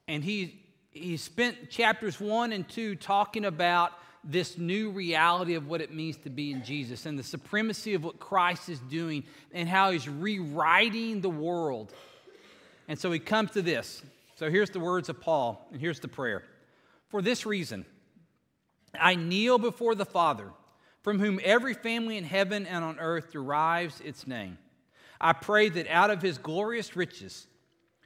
and 0.08 0.24
he 0.24 0.62
he 0.92 1.18
spent 1.18 1.70
chapters 1.70 2.20
one 2.20 2.54
and 2.54 2.68
two 2.68 2.96
talking 2.96 3.46
about 3.46 3.92
this 4.24 4.58
new 4.58 4.90
reality 4.90 5.54
of 5.54 5.68
what 5.68 5.82
it 5.82 5.94
means 5.94 6.18
to 6.18 6.30
be 6.30 6.52
in 6.52 6.64
Jesus 6.64 7.06
and 7.06 7.20
the 7.20 7.24
supremacy 7.24 7.94
of 7.94 8.04
what 8.04 8.18
Christ 8.18 8.70
is 8.70 8.80
doing 8.80 9.24
and 9.54 9.70
how 9.70 9.92
he's 9.92 10.08
rewriting 10.08 11.22
the 11.22 11.30
world. 11.30 11.94
And 12.88 12.98
so 12.98 13.12
he 13.12 13.20
comes 13.20 13.52
to 13.52 13.62
this. 13.62 14.02
So 14.38 14.50
here's 14.50 14.70
the 14.70 14.80
words 14.80 15.10
of 15.10 15.22
Paul, 15.22 15.68
and 15.72 15.80
here's 15.80 16.00
the 16.00 16.08
prayer. 16.08 16.44
For 17.10 17.22
this 17.22 17.46
reason, 17.46 17.86
I 19.00 19.16
kneel 19.16 19.58
before 19.58 19.96
the 19.96 20.06
Father, 20.06 20.50
from 21.04 21.20
whom 21.20 21.40
every 21.44 21.74
family 21.74 22.18
in 22.18 22.24
heaven 22.24 22.66
and 22.66 22.84
on 22.84 23.00
earth 23.00 23.32
derives 23.32 24.02
its 24.02 24.26
name. 24.26 24.58
I 25.22 25.34
pray 25.34 25.70
that 25.70 25.88
out 25.88 26.10
of 26.10 26.22
his 26.22 26.38
glorious 26.38 26.96
riches, 26.96 27.48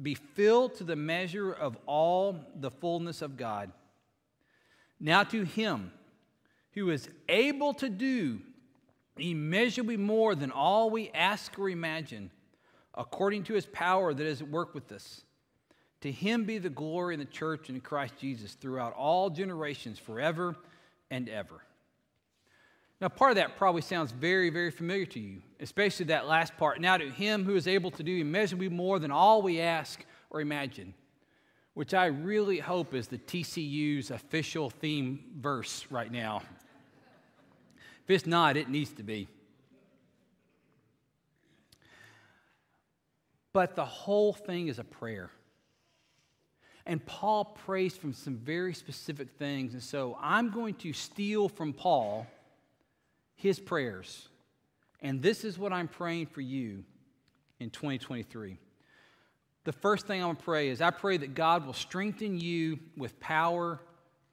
be 0.00 0.14
filled 0.14 0.76
to 0.76 0.84
the 0.84 0.96
measure 0.96 1.52
of 1.52 1.76
all 1.86 2.36
the 2.54 2.70
fullness 2.70 3.22
of 3.22 3.36
God. 3.36 3.72
Now 5.00 5.22
to 5.24 5.44
him 5.44 5.92
who 6.72 6.90
is 6.90 7.08
able 7.28 7.74
to 7.74 7.88
do 7.88 8.40
immeasurably 9.18 9.96
more 9.96 10.34
than 10.34 10.50
all 10.52 10.90
we 10.90 11.10
ask 11.10 11.58
or 11.58 11.68
imagine, 11.68 12.30
according 12.94 13.44
to 13.44 13.54
his 13.54 13.66
power 13.66 14.14
that 14.14 14.26
is 14.26 14.40
at 14.42 14.48
work 14.48 14.74
with 14.74 14.92
us. 14.92 15.22
To 16.02 16.12
him 16.12 16.44
be 16.44 16.58
the 16.58 16.70
glory 16.70 17.14
in 17.14 17.20
the 17.20 17.26
church 17.26 17.68
and 17.68 17.76
in 17.76 17.80
Christ 17.80 18.14
Jesus 18.20 18.54
throughout 18.54 18.94
all 18.94 19.30
generations, 19.30 19.98
forever 19.98 20.54
and 21.10 21.28
ever. 21.28 21.60
Now, 23.00 23.08
part 23.08 23.30
of 23.30 23.36
that 23.36 23.56
probably 23.56 23.82
sounds 23.82 24.10
very, 24.10 24.50
very 24.50 24.70
familiar 24.70 25.06
to 25.06 25.20
you, 25.20 25.42
especially 25.60 26.06
that 26.06 26.26
last 26.26 26.56
part. 26.56 26.80
Now, 26.80 26.96
to 26.96 27.08
him 27.08 27.44
who 27.44 27.54
is 27.54 27.68
able 27.68 27.92
to 27.92 28.02
do 28.02 28.20
immeasurably 28.20 28.68
more 28.68 28.98
than 28.98 29.10
all 29.10 29.40
we 29.40 29.60
ask 29.60 30.04
or 30.30 30.40
imagine 30.40 30.94
which 31.78 31.94
I 31.94 32.06
really 32.06 32.58
hope 32.58 32.92
is 32.92 33.06
the 33.06 33.18
TCU's 33.18 34.10
official 34.10 34.68
theme 34.68 35.20
verse 35.38 35.86
right 35.90 36.10
now. 36.10 36.42
If 38.02 38.10
it's 38.10 38.26
not, 38.26 38.56
it 38.56 38.68
needs 38.68 38.90
to 38.94 39.04
be. 39.04 39.28
But 43.52 43.76
the 43.76 43.84
whole 43.84 44.32
thing 44.32 44.66
is 44.66 44.80
a 44.80 44.82
prayer. 44.82 45.30
And 46.84 47.06
Paul 47.06 47.44
prays 47.44 47.96
from 47.96 48.12
some 48.12 48.34
very 48.34 48.74
specific 48.74 49.28
things. 49.38 49.72
And 49.74 49.82
so 49.82 50.18
I'm 50.20 50.50
going 50.50 50.74
to 50.74 50.92
steal 50.92 51.48
from 51.48 51.72
Paul 51.72 52.26
his 53.38 53.58
prayers. 53.58 54.28
And 55.00 55.22
this 55.22 55.44
is 55.44 55.58
what 55.58 55.72
I'm 55.72 55.88
praying 55.88 56.26
for 56.26 56.42
you 56.42 56.84
in 57.58 57.70
2023 57.70 58.58
the 59.68 59.72
first 59.72 60.06
thing 60.06 60.22
I'm 60.22 60.28
going 60.28 60.36
to 60.36 60.42
pray 60.42 60.68
is 60.70 60.80
I 60.80 60.90
pray 60.90 61.18
that 61.18 61.34
God 61.34 61.66
will 61.66 61.74
strengthen 61.74 62.40
you 62.40 62.78
with 62.96 63.20
power 63.20 63.78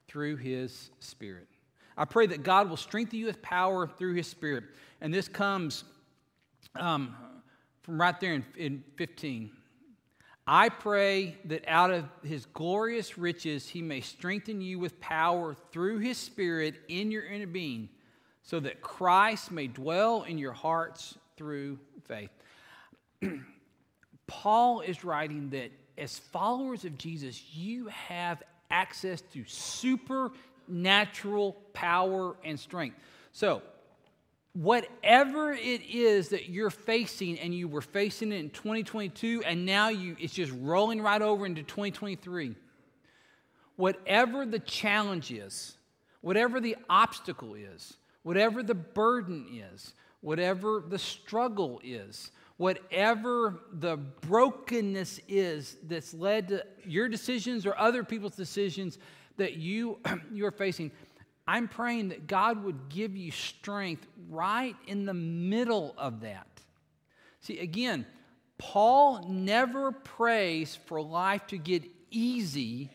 through 0.07 0.37
His 0.37 0.91
Spirit. 1.01 1.49
I 1.97 2.05
pray 2.05 2.25
that 2.27 2.41
God 2.41 2.69
will 2.69 2.77
strengthen 2.77 3.19
you 3.19 3.25
with 3.25 3.41
power 3.41 3.85
through 3.85 4.13
His 4.13 4.27
Spirit. 4.27 4.63
And 5.01 5.13
this 5.13 5.27
comes 5.27 5.83
um, 6.75 7.13
from 7.81 7.99
right 7.99 8.17
there 8.21 8.33
in, 8.33 8.45
in 8.55 8.83
15. 8.95 9.51
I 10.47 10.69
pray 10.69 11.35
that 11.43 11.65
out 11.67 11.91
of 11.91 12.05
His 12.23 12.45
glorious 12.45 13.17
riches, 13.17 13.67
He 13.67 13.81
may 13.81 13.99
strengthen 13.99 14.61
you 14.61 14.79
with 14.79 15.01
power 15.01 15.53
through 15.73 15.99
His 15.99 16.17
Spirit 16.17 16.75
in 16.87 17.11
your 17.11 17.25
inner 17.25 17.45
being, 17.45 17.89
so 18.45 18.61
that 18.61 18.81
Christ 18.81 19.51
may 19.51 19.67
dwell 19.67 20.23
in 20.23 20.37
your 20.37 20.53
hearts 20.53 21.17
through 21.35 21.77
faith. 22.07 22.29
Paul 24.27 24.79
is 24.81 25.03
writing 25.03 25.49
that 25.49 25.71
as 25.97 26.17
followers 26.17 26.85
of 26.85 26.97
Jesus, 26.97 27.43
you 27.53 27.87
have 27.87 28.41
access 28.71 29.21
to 29.33 29.43
supernatural 29.45 31.53
power 31.73 32.35
and 32.43 32.59
strength. 32.59 32.97
So, 33.33 33.61
whatever 34.53 35.51
it 35.51 35.81
is 35.89 36.29
that 36.29 36.47
you're 36.47 36.69
facing 36.69 37.37
and 37.39 37.53
you 37.53 37.67
were 37.67 37.81
facing 37.81 38.31
it 38.31 38.37
in 38.37 38.49
2022 38.51 39.43
and 39.45 39.65
now 39.65 39.89
you 39.89 40.15
it's 40.17 40.33
just 40.33 40.53
rolling 40.61 41.01
right 41.01 41.21
over 41.21 41.45
into 41.45 41.61
2023 41.61 42.55
whatever 43.75 44.45
the 44.45 44.59
challenge 44.59 45.31
is, 45.31 45.77
whatever 46.21 46.59
the 46.59 46.75
obstacle 46.89 47.55
is, 47.55 47.97
whatever 48.25 48.63
the 48.63 48.73
burden 48.73 49.45
is, 49.71 49.93
whatever 50.21 50.83
the 50.89 50.97
struggle 50.97 51.79
is, 51.83 52.31
whatever 52.57 53.59
the 53.71 53.97
brokenness 53.97 55.19
is 55.27 55.77
that's 55.83 56.11
led 56.11 56.47
to 56.47 56.65
your 56.87 57.07
decisions 57.07 57.67
or 57.67 57.77
other 57.77 58.03
people's 58.03 58.35
decisions 58.35 58.97
that 59.37 59.57
you 59.57 59.99
you're 60.33 60.49
facing 60.49 60.91
i'm 61.47 61.67
praying 61.67 62.09
that 62.09 62.25
god 62.25 62.63
would 62.63 62.89
give 62.89 63.15
you 63.15 63.29
strength 63.29 64.07
right 64.27 64.75
in 64.87 65.05
the 65.05 65.13
middle 65.13 65.93
of 65.95 66.21
that. 66.21 66.47
See 67.41 67.59
again 67.59 68.07
paul 68.57 69.27
never 69.29 69.91
prays 69.91 70.79
for 70.87 70.99
life 70.99 71.45
to 71.47 71.59
get 71.59 71.83
easy 72.09 72.89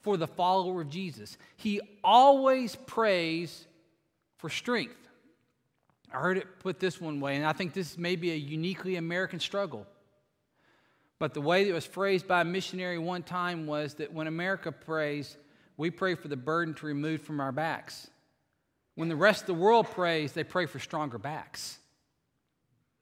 for 0.00 0.16
the 0.16 0.26
follower 0.26 0.80
of 0.80 0.88
jesus. 0.88 1.38
He 1.56 1.80
always 2.02 2.74
prays 2.74 3.68
for 4.42 4.50
strength 4.50 5.02
I 6.12 6.18
heard 6.18 6.36
it 6.36 6.58
put 6.58 6.78
this 6.78 7.00
one 7.00 7.20
way, 7.20 7.36
and 7.36 7.46
I 7.46 7.52
think 7.52 7.72
this 7.72 7.96
may 7.96 8.16
be 8.16 8.32
a 8.32 8.36
uniquely 8.36 8.96
American 8.96 9.40
struggle. 9.40 9.86
But 11.18 11.34
the 11.34 11.40
way 11.40 11.68
it 11.68 11.72
was 11.72 11.86
phrased 11.86 12.28
by 12.28 12.42
a 12.42 12.44
missionary 12.44 12.98
one 12.98 13.22
time 13.22 13.66
was 13.66 13.94
that 13.94 14.12
when 14.12 14.26
America 14.26 14.72
prays, 14.72 15.36
we 15.76 15.90
pray 15.90 16.14
for 16.14 16.28
the 16.28 16.36
burden 16.36 16.74
to 16.74 16.86
remove 16.86 17.22
from 17.22 17.40
our 17.40 17.52
backs. 17.52 18.10
When 18.94 19.08
the 19.08 19.16
rest 19.16 19.42
of 19.42 19.46
the 19.46 19.54
world 19.54 19.90
prays, 19.90 20.32
they 20.32 20.44
pray 20.44 20.66
for 20.66 20.78
stronger 20.78 21.16
backs. 21.16 21.78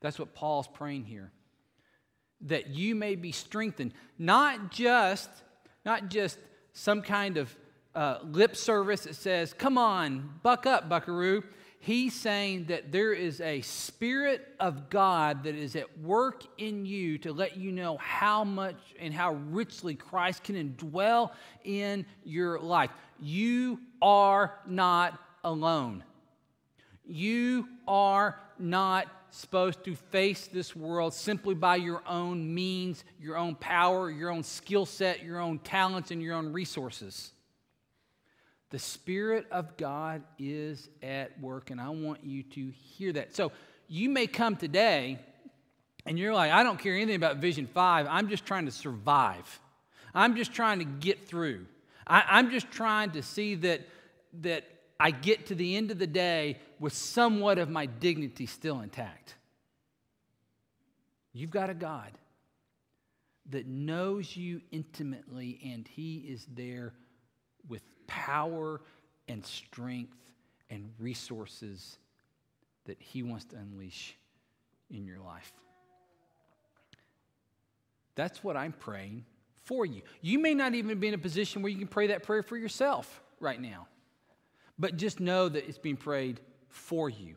That's 0.00 0.18
what 0.18 0.34
Paul's 0.34 0.68
praying 0.68 1.06
here. 1.06 1.32
That 2.42 2.68
you 2.68 2.94
may 2.94 3.16
be 3.16 3.32
strengthened, 3.32 3.92
not 4.18 4.70
just, 4.70 5.30
not 5.84 6.10
just 6.10 6.38
some 6.74 7.02
kind 7.02 7.38
of 7.38 7.54
uh, 7.94 8.18
lip 8.24 8.56
service 8.56 9.02
that 9.02 9.16
says, 9.16 9.52
"Come 9.52 9.78
on, 9.78 10.40
buck 10.42 10.66
up, 10.66 10.88
Buckaroo." 10.88 11.42
he's 11.80 12.14
saying 12.14 12.66
that 12.66 12.92
there 12.92 13.12
is 13.12 13.40
a 13.40 13.62
Spirit 13.62 14.46
of 14.60 14.90
God 14.90 15.44
that 15.44 15.54
is 15.54 15.74
at 15.74 15.98
work 15.98 16.44
in 16.58 16.86
you 16.86 17.18
to 17.18 17.32
let 17.32 17.56
you 17.56 17.72
know 17.72 17.96
how 17.96 18.44
much 18.44 18.76
and 19.00 19.12
how 19.12 19.32
richly 19.50 19.94
Christ 19.94 20.44
can 20.44 20.56
indwell 20.56 21.32
in 21.64 22.06
your 22.22 22.60
life. 22.60 22.90
You 23.18 23.80
are 24.00 24.58
not 24.66 25.18
alone. 25.42 26.04
You 27.04 27.66
are 27.88 28.38
not 28.58 29.06
supposed 29.30 29.84
to 29.84 29.94
face 29.94 30.48
this 30.48 30.76
world 30.76 31.14
simply 31.14 31.54
by 31.54 31.76
your 31.76 32.02
own 32.06 32.52
means, 32.54 33.04
your 33.18 33.36
own 33.36 33.54
power, 33.54 34.10
your 34.10 34.30
own 34.30 34.42
skill 34.42 34.84
set, 34.84 35.22
your 35.22 35.40
own 35.40 35.58
talents, 35.60 36.10
and 36.10 36.22
your 36.22 36.34
own 36.34 36.52
resources. 36.52 37.32
The 38.70 38.78
Spirit 38.78 39.46
of 39.50 39.76
God 39.76 40.22
is 40.38 40.88
at 41.02 41.38
work, 41.40 41.70
and 41.70 41.80
I 41.80 41.88
want 41.88 42.24
you 42.24 42.44
to 42.44 42.70
hear 42.70 43.12
that. 43.12 43.34
So 43.34 43.50
you 43.88 44.08
may 44.08 44.28
come 44.28 44.56
today 44.56 45.18
and 46.06 46.18
you're 46.18 46.32
like, 46.32 46.52
I 46.52 46.62
don't 46.62 46.78
care 46.78 46.94
anything 46.94 47.16
about 47.16 47.38
Vision 47.38 47.66
5. 47.66 48.06
I'm 48.08 48.28
just 48.28 48.46
trying 48.46 48.66
to 48.66 48.70
survive. 48.70 49.60
I'm 50.14 50.36
just 50.36 50.52
trying 50.52 50.78
to 50.78 50.84
get 50.84 51.26
through. 51.26 51.66
I, 52.06 52.38
am 52.38 52.50
just 52.50 52.70
trying 52.70 53.10
to 53.12 53.22
see 53.22 53.56
that, 53.56 53.82
that 54.40 54.64
I 54.98 55.10
get 55.10 55.46
to 55.46 55.54
the 55.54 55.76
end 55.76 55.90
of 55.90 55.98
the 55.98 56.06
day 56.06 56.58
with 56.78 56.92
somewhat 56.92 57.58
of 57.58 57.68
my 57.68 57.86
dignity 57.86 58.46
still 58.46 58.80
intact. 58.80 59.34
You've 61.32 61.50
got 61.50 61.70
a 61.70 61.74
God 61.74 62.10
that 63.50 63.66
knows 63.66 64.36
you 64.36 64.60
intimately, 64.70 65.60
and 65.64 65.86
He 65.86 66.18
is 66.18 66.46
there 66.52 66.94
with 67.70 67.82
power 68.06 68.82
and 69.28 69.46
strength 69.46 70.18
and 70.68 70.90
resources 70.98 71.96
that 72.84 73.00
He 73.00 73.22
wants 73.22 73.46
to 73.46 73.56
unleash 73.56 74.16
in 74.90 75.06
your 75.06 75.20
life. 75.20 75.52
That's 78.16 78.44
what 78.44 78.56
I'm 78.56 78.72
praying 78.72 79.24
for 79.62 79.86
you. 79.86 80.02
You 80.20 80.38
may 80.38 80.52
not 80.52 80.74
even 80.74 80.98
be 80.98 81.08
in 81.08 81.14
a 81.14 81.18
position 81.18 81.62
where 81.62 81.70
you 81.70 81.78
can 81.78 81.88
pray 81.88 82.08
that 82.08 82.24
prayer 82.24 82.42
for 82.42 82.56
yourself 82.56 83.22
right 83.38 83.60
now, 83.60 83.86
but 84.78 84.96
just 84.96 85.20
know 85.20 85.48
that 85.48 85.66
it's 85.66 85.78
being 85.78 85.96
prayed 85.96 86.40
for 86.68 87.08
you 87.08 87.36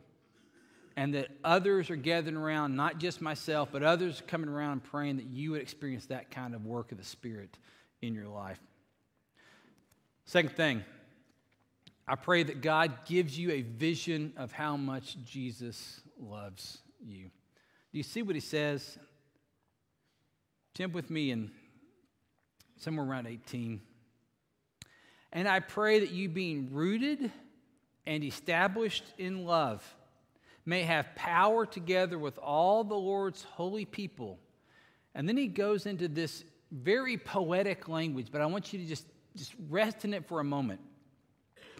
and 0.96 1.14
that 1.14 1.28
others 1.42 1.90
are 1.90 1.96
gathering 1.96 2.36
around, 2.36 2.76
not 2.76 2.98
just 2.98 3.20
myself, 3.20 3.68
but 3.72 3.82
others 3.82 4.22
coming 4.26 4.48
around 4.48 4.72
and 4.72 4.84
praying 4.84 5.16
that 5.16 5.26
you 5.26 5.52
would 5.52 5.60
experience 5.60 6.06
that 6.06 6.30
kind 6.30 6.54
of 6.54 6.64
work 6.66 6.92
of 6.92 6.98
the 6.98 7.04
Spirit 7.04 7.58
in 8.02 8.14
your 8.14 8.28
life. 8.28 8.60
Second 10.24 10.56
thing, 10.56 10.84
I 12.06 12.16
pray 12.16 12.42
that 12.42 12.60
God 12.60 13.06
gives 13.06 13.38
you 13.38 13.50
a 13.50 13.62
vision 13.62 14.32
of 14.36 14.52
how 14.52 14.76
much 14.76 15.16
Jesus 15.24 16.00
loves 16.18 16.78
you. 17.02 17.24
Do 17.24 17.98
you 17.98 18.02
see 18.02 18.22
what 18.22 18.34
he 18.34 18.40
says? 18.40 18.98
Jump 20.74 20.94
with 20.94 21.10
me 21.10 21.30
in 21.30 21.50
somewhere 22.76 23.06
around 23.06 23.26
18. 23.26 23.80
And 25.32 25.48
I 25.48 25.60
pray 25.60 26.00
that 26.00 26.10
you, 26.10 26.28
being 26.28 26.70
rooted 26.72 27.30
and 28.06 28.24
established 28.24 29.04
in 29.18 29.44
love, 29.44 29.82
may 30.66 30.82
have 30.82 31.14
power 31.14 31.66
together 31.66 32.18
with 32.18 32.38
all 32.38 32.84
the 32.84 32.94
Lord's 32.94 33.42
holy 33.42 33.84
people. 33.84 34.38
And 35.14 35.28
then 35.28 35.36
he 35.36 35.46
goes 35.46 35.86
into 35.86 36.08
this 36.08 36.44
very 36.70 37.16
poetic 37.16 37.88
language, 37.88 38.28
but 38.32 38.40
I 38.40 38.46
want 38.46 38.72
you 38.72 38.78
to 38.80 38.86
just 38.86 39.06
just 39.36 39.54
rest 39.68 40.04
in 40.04 40.14
it 40.14 40.26
for 40.26 40.40
a 40.40 40.44
moment 40.44 40.80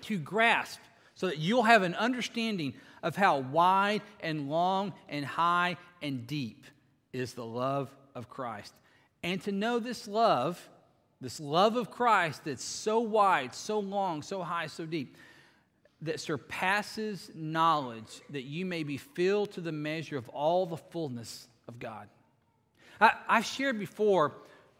to 0.02 0.18
grasp 0.18 0.80
so 1.14 1.28
that 1.28 1.38
you'll 1.38 1.62
have 1.62 1.82
an 1.82 1.94
understanding 1.94 2.74
of 3.02 3.16
how 3.16 3.38
wide 3.38 4.02
and 4.20 4.48
long 4.48 4.92
and 5.08 5.24
high 5.24 5.76
and 6.02 6.26
deep 6.26 6.64
is 7.12 7.34
the 7.34 7.44
love 7.44 7.94
of 8.14 8.28
Christ. 8.28 8.74
And 9.22 9.40
to 9.42 9.52
know 9.52 9.78
this 9.78 10.08
love, 10.08 10.68
this 11.20 11.40
love 11.40 11.76
of 11.76 11.90
Christ 11.90 12.42
that's 12.44 12.64
so 12.64 13.00
wide, 13.00 13.54
so 13.54 13.78
long, 13.78 14.22
so 14.22 14.42
high, 14.42 14.66
so 14.66 14.84
deep, 14.84 15.16
that 16.02 16.20
surpasses 16.20 17.30
knowledge, 17.34 18.20
that 18.30 18.42
you 18.42 18.66
may 18.66 18.82
be 18.82 18.96
filled 18.96 19.52
to 19.52 19.60
the 19.60 19.72
measure 19.72 20.18
of 20.18 20.28
all 20.28 20.66
the 20.66 20.76
fullness 20.76 21.48
of 21.66 21.78
God. 21.78 22.08
I, 23.00 23.12
have 23.28 23.46
shared 23.46 23.78
before 23.78 24.34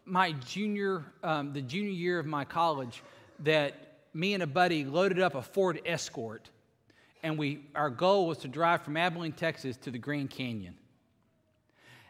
my 0.05 0.31
junior, 0.33 1.03
um, 1.23 1.51
the 1.53 1.61
junior 1.61 1.91
year 1.91 2.19
of 2.19 2.25
my 2.25 2.45
college, 2.45 3.01
that 3.39 3.73
me 4.13 4.33
and 4.33 4.43
a 4.43 4.47
buddy 4.47 4.85
loaded 4.85 5.19
up 5.19 5.35
a 5.35 5.41
Ford 5.41 5.81
Escort, 5.85 6.49
and 7.23 7.37
we, 7.37 7.61
our 7.73 7.89
goal 7.89 8.27
was 8.27 8.37
to 8.39 8.47
drive 8.47 8.83
from 8.83 8.97
Abilene, 8.97 9.31
Texas 9.31 9.77
to 9.77 9.91
the 9.91 9.97
Grand 9.97 10.29
Canyon. 10.29 10.75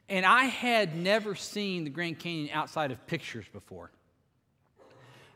And 0.10 0.26
I 0.26 0.46
had 0.46 0.96
never 0.96 1.34
seen 1.36 1.84
the 1.84 1.90
Grand 1.90 2.20
Canyon 2.20 2.50
outside 2.54 2.92
of 2.92 3.08
pictures 3.08 3.46
before. 3.52 3.92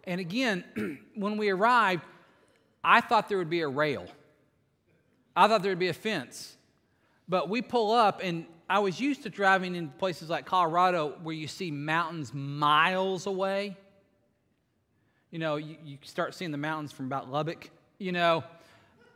And 0.04 0.20
again, 0.20 1.00
when 1.16 1.38
we 1.38 1.50
arrived, 1.50 2.04
I 2.84 3.02
thought 3.02 3.30
there 3.30 3.38
would 3.38 3.50
be 3.50 3.62
a 3.62 3.68
rail. 3.68 4.06
I 5.36 5.48
thought 5.48 5.64
there 5.64 5.72
would 5.72 5.80
be 5.80 5.88
a 5.88 5.94
fence. 5.94 6.56
But 7.28 7.50
we 7.50 7.62
pull 7.62 7.94
up, 7.94 8.22
and 8.24 8.46
I 8.70 8.80
was 8.80 9.00
used 9.00 9.24
to 9.24 9.30
driving 9.30 9.76
in 9.76 9.90
places 9.90 10.30
like 10.30 10.46
Colorado 10.46 11.18
where 11.24 11.34
you 11.34 11.48
see 11.48 11.72
mountains 11.72 12.34
miles 12.34 13.26
away. 13.26 13.76
You 15.32 15.40
know, 15.40 15.56
you, 15.56 15.76
you 15.84 15.98
start 16.04 16.36
seeing 16.36 16.52
the 16.52 16.58
mountains 16.58 16.92
from 16.92 17.08
about 17.08 17.32
Lubbock, 17.32 17.72
you 17.98 18.12
know, 18.12 18.44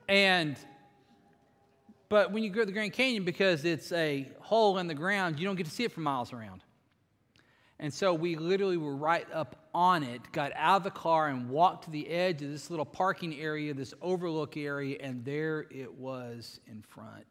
and 0.10 0.58
but 2.10 2.32
when 2.32 2.44
you 2.44 2.52
go 2.52 2.60
to 2.60 2.66
the 2.66 2.72
Grand 2.72 2.94
Canyon, 2.94 3.24
because 3.24 3.66
it's 3.66 3.92
a 3.92 4.30
hole 4.39 4.78
in 4.78 4.86
the 4.86 4.94
ground, 4.94 5.39
you 5.39 5.48
don't 5.48 5.56
get 5.56 5.66
to 5.66 5.72
see 5.72 5.84
it 5.84 5.92
for 5.92 6.02
miles 6.02 6.32
around. 6.32 6.63
And 7.80 7.92
so 7.92 8.13
we 8.13 8.36
literally 8.36 8.78
were 8.78 8.96
right 8.96 9.26
up 9.34 9.68
on 9.74 10.04
it, 10.04 10.22
got 10.32 10.52
out 10.56 10.78
of 10.78 10.84
the 10.84 10.92
car 10.92 11.30
and 11.30 11.50
walked 11.50 11.86
to 11.86 11.89
the 11.89 12.08
edge 12.08 12.44
of 12.44 12.52
this 12.52 12.70
little 12.70 12.86
parking 12.86 13.39
area, 13.39 13.74
this 13.74 13.96
overlook 14.00 14.58
area, 14.58 14.98
and 15.02 15.26
there 15.26 15.66
it 15.72 15.92
was 15.92 16.60
in 16.68 16.84
front. 16.84 17.26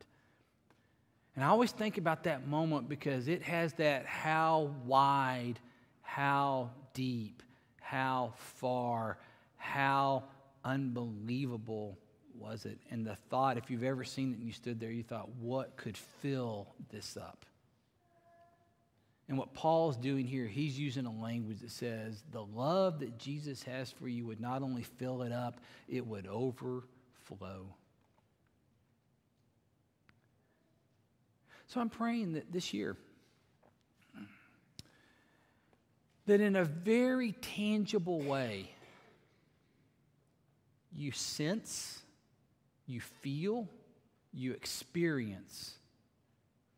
And 1.35 1.45
I 1.45 1.49
always 1.49 1.73
think 1.73 1.99
about 1.99 2.25
that 2.25 2.47
moment 2.47 2.89
because 2.89 3.27
it 3.29 3.43
has 3.43 3.73
that 3.75 4.05
how 4.07 4.71
wide, 4.85 5.59
how 6.03 6.71
deep, 6.93 7.43
how 7.81 8.35
far, 8.37 9.19
how 9.57 10.25
unbelievable 10.65 11.99
was 12.39 12.67
it? 12.67 12.79
And 12.91 13.07
the 13.07 13.17
thought, 13.31 13.57
if 13.57 13.71
you've 13.71 13.85
ever 13.85 14.05
seen 14.05 14.33
it 14.33 14.39
and 14.39 14.47
you 14.47 14.53
stood 14.53 14.79
there, 14.79 14.91
you 14.91 15.03
thought, 15.03 15.29
what 15.41 15.77
could 15.77 15.97
fill 15.97 16.69
this 16.91 17.17
up? 17.17 17.47
And 19.29 19.39
what 19.39 19.55
Paul's 19.55 19.97
doing 19.97 20.27
here, 20.27 20.47
he's 20.47 20.79
using 20.79 21.07
a 21.07 21.13
language 21.13 21.61
that 21.61 21.71
says 21.71 22.23
the 22.33 22.43
love 22.43 23.01
that 23.01 23.19
Jesus 23.19 23.63
has 23.63 23.91
for 23.91 24.09
you 24.09 24.27
would 24.27 24.41
not 24.41 24.63
only 24.63 24.83
fill 24.83 25.23
it 25.23 25.33
up, 25.33 25.61
it 25.89 26.07
would 26.07 26.27
overflow. 26.27 27.67
So 31.73 31.81
I'm 31.81 31.89
praying 31.89 32.35
that 32.35 32.53
this 32.53 32.75
year, 32.75 32.99
that 36.27 36.39
in 36.39 36.55
a 36.55 36.65
very 36.65 37.33
tangible 37.33 38.21
way, 38.21 38.71
you 40.95 41.13
sense, 41.13 42.03
you 42.87 43.01
feel, 43.01 43.67
you 44.35 44.53
experience 44.53 45.77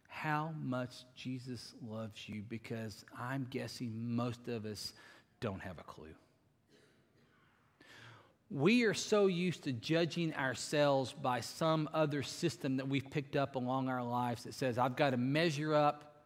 how 0.07 0.53
much 0.63 0.93
Jesus 1.17 1.75
loves 1.85 2.29
you 2.29 2.45
because 2.49 3.05
I'm 3.19 3.49
guessing 3.51 3.93
most 4.15 4.47
of 4.47 4.65
us 4.65 4.93
don't 5.41 5.61
have 5.61 5.81
a 5.81 5.83
clue. 5.83 6.15
We 8.51 8.85
are 8.85 8.95
so 8.95 9.27
used 9.27 9.65
to 9.65 9.73
judging 9.73 10.35
ourselves 10.35 11.13
by 11.13 11.41
some 11.41 11.89
other 11.93 12.23
system 12.23 12.77
that 12.77 12.89
we've 12.89 13.11
picked 13.11 13.37
up 13.37 13.57
along 13.57 13.89
our 13.89 14.03
lives 14.03 14.45
that 14.45 14.55
says, 14.55 14.79
I've 14.79 14.97
got 14.97 15.11
to 15.11 15.17
measure 15.17 15.75
up 15.75 16.23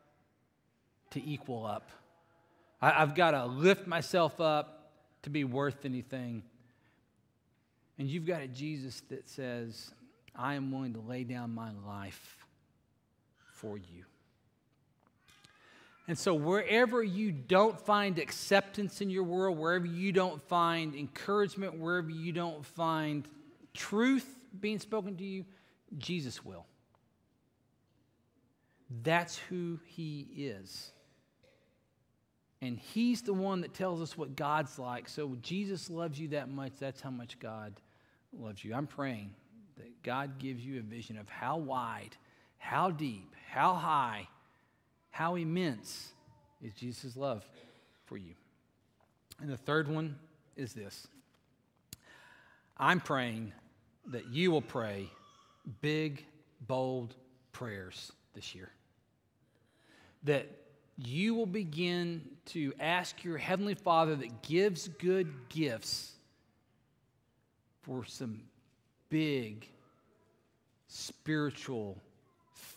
to 1.11 1.25
equal 1.25 1.65
up. 1.65 1.91
I've 2.81 3.15
got 3.15 3.33
to 3.33 3.47
lift 3.47 3.87
myself 3.87 4.41
up 4.41 4.93
to 5.23 5.31
be 5.31 5.45
worth 5.45 5.85
anything. 5.85 6.43
And 7.99 8.09
you've 8.09 8.27
got 8.27 8.43
a 8.43 8.49
Jesus 8.49 9.03
that 9.09 9.29
says, 9.29 9.91
I 10.35 10.55
am 10.55 10.71
willing 10.71 10.95
to 10.95 11.01
lay 11.01 11.25
down 11.25 11.55
my 11.55 11.71
life 11.87 12.37
for 13.53 13.77
you. 13.77 14.05
And 16.09 16.19
so, 16.19 16.33
wherever 16.33 17.03
you 17.03 17.31
don't 17.31 17.79
find 17.79 18.19
acceptance 18.19 19.03
in 19.03 19.11
your 19.11 19.25
world, 19.25 19.59
wherever 19.59 19.85
you 19.85 20.11
don't 20.11 20.41
find 20.41 20.95
encouragement, 20.95 21.79
wherever 21.79 22.09
you 22.09 22.33
don't 22.33 22.65
find 22.65 23.29
truth 23.75 24.27
being 24.59 24.79
spoken 24.79 25.17
to 25.19 25.25
you, 25.25 25.45
Jesus 25.99 26.43
will. 26.43 26.65
That's 29.03 29.37
who 29.37 29.81
he 29.85 30.27
is. 30.35 30.93
And 32.63 32.79
he's 32.79 33.21
the 33.21 33.35
one 33.35 33.61
that 33.61 33.75
tells 33.75 34.01
us 34.01 34.17
what 34.17 34.35
God's 34.35 34.79
like. 34.79 35.11
So, 35.11 35.37
Jesus 35.43 35.91
loves 35.91 36.19
you 36.19 36.29
that 36.29 36.49
much. 36.49 36.73
That's 36.81 37.03
how 37.03 37.11
much 37.11 37.39
God 37.39 37.75
loves 38.33 38.65
you. 38.65 38.73
I'm 38.73 38.87
praying 38.87 39.35
that 39.77 40.03
God 40.03 40.39
gives 40.39 40.65
you 40.65 40.79
a 40.79 40.83
vision 40.83 41.19
of 41.19 41.29
how 41.29 41.59
wide, 41.59 42.17
how 42.57 42.91
deep, 42.91 43.37
how 43.51 43.75
high 43.75 44.27
how 45.11 45.35
immense 45.35 46.13
is 46.63 46.73
Jesus' 46.75 47.17
love 47.17 47.45
for 48.07 48.17
you? 48.17 48.35
And 49.41 49.51
the 49.51 49.57
third 49.57 49.89
one 49.89 50.17
is 50.57 50.73
this 50.73 51.07
I'm 52.77 53.01
praying 53.01 53.53
that 54.07 54.29
you 54.29 54.51
will 54.51 54.63
pray 54.63 55.09
big, 55.81 56.25
bold 56.67 57.15
prayers 57.53 58.13
this 58.35 58.55
year. 58.55 58.71
That 60.25 60.49
you 60.97 61.35
will 61.35 61.47
begin 61.47 62.23
to 62.47 62.73
ask 62.81 63.23
your 63.23 63.39
Heavenly 63.39 63.75
Father 63.75 64.17
that 64.17 64.43
gives 64.43 64.89
good 64.89 65.33
gifts 65.49 66.13
for 67.83 68.05
some 68.05 68.41
big, 69.09 69.69
spiritual, 70.89 71.97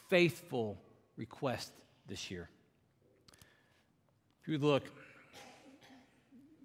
faithful 0.10 0.78
requests 1.18 1.81
this 2.08 2.32
year. 2.32 2.50
If 4.42 4.48
you 4.48 4.58
look, 4.58 4.84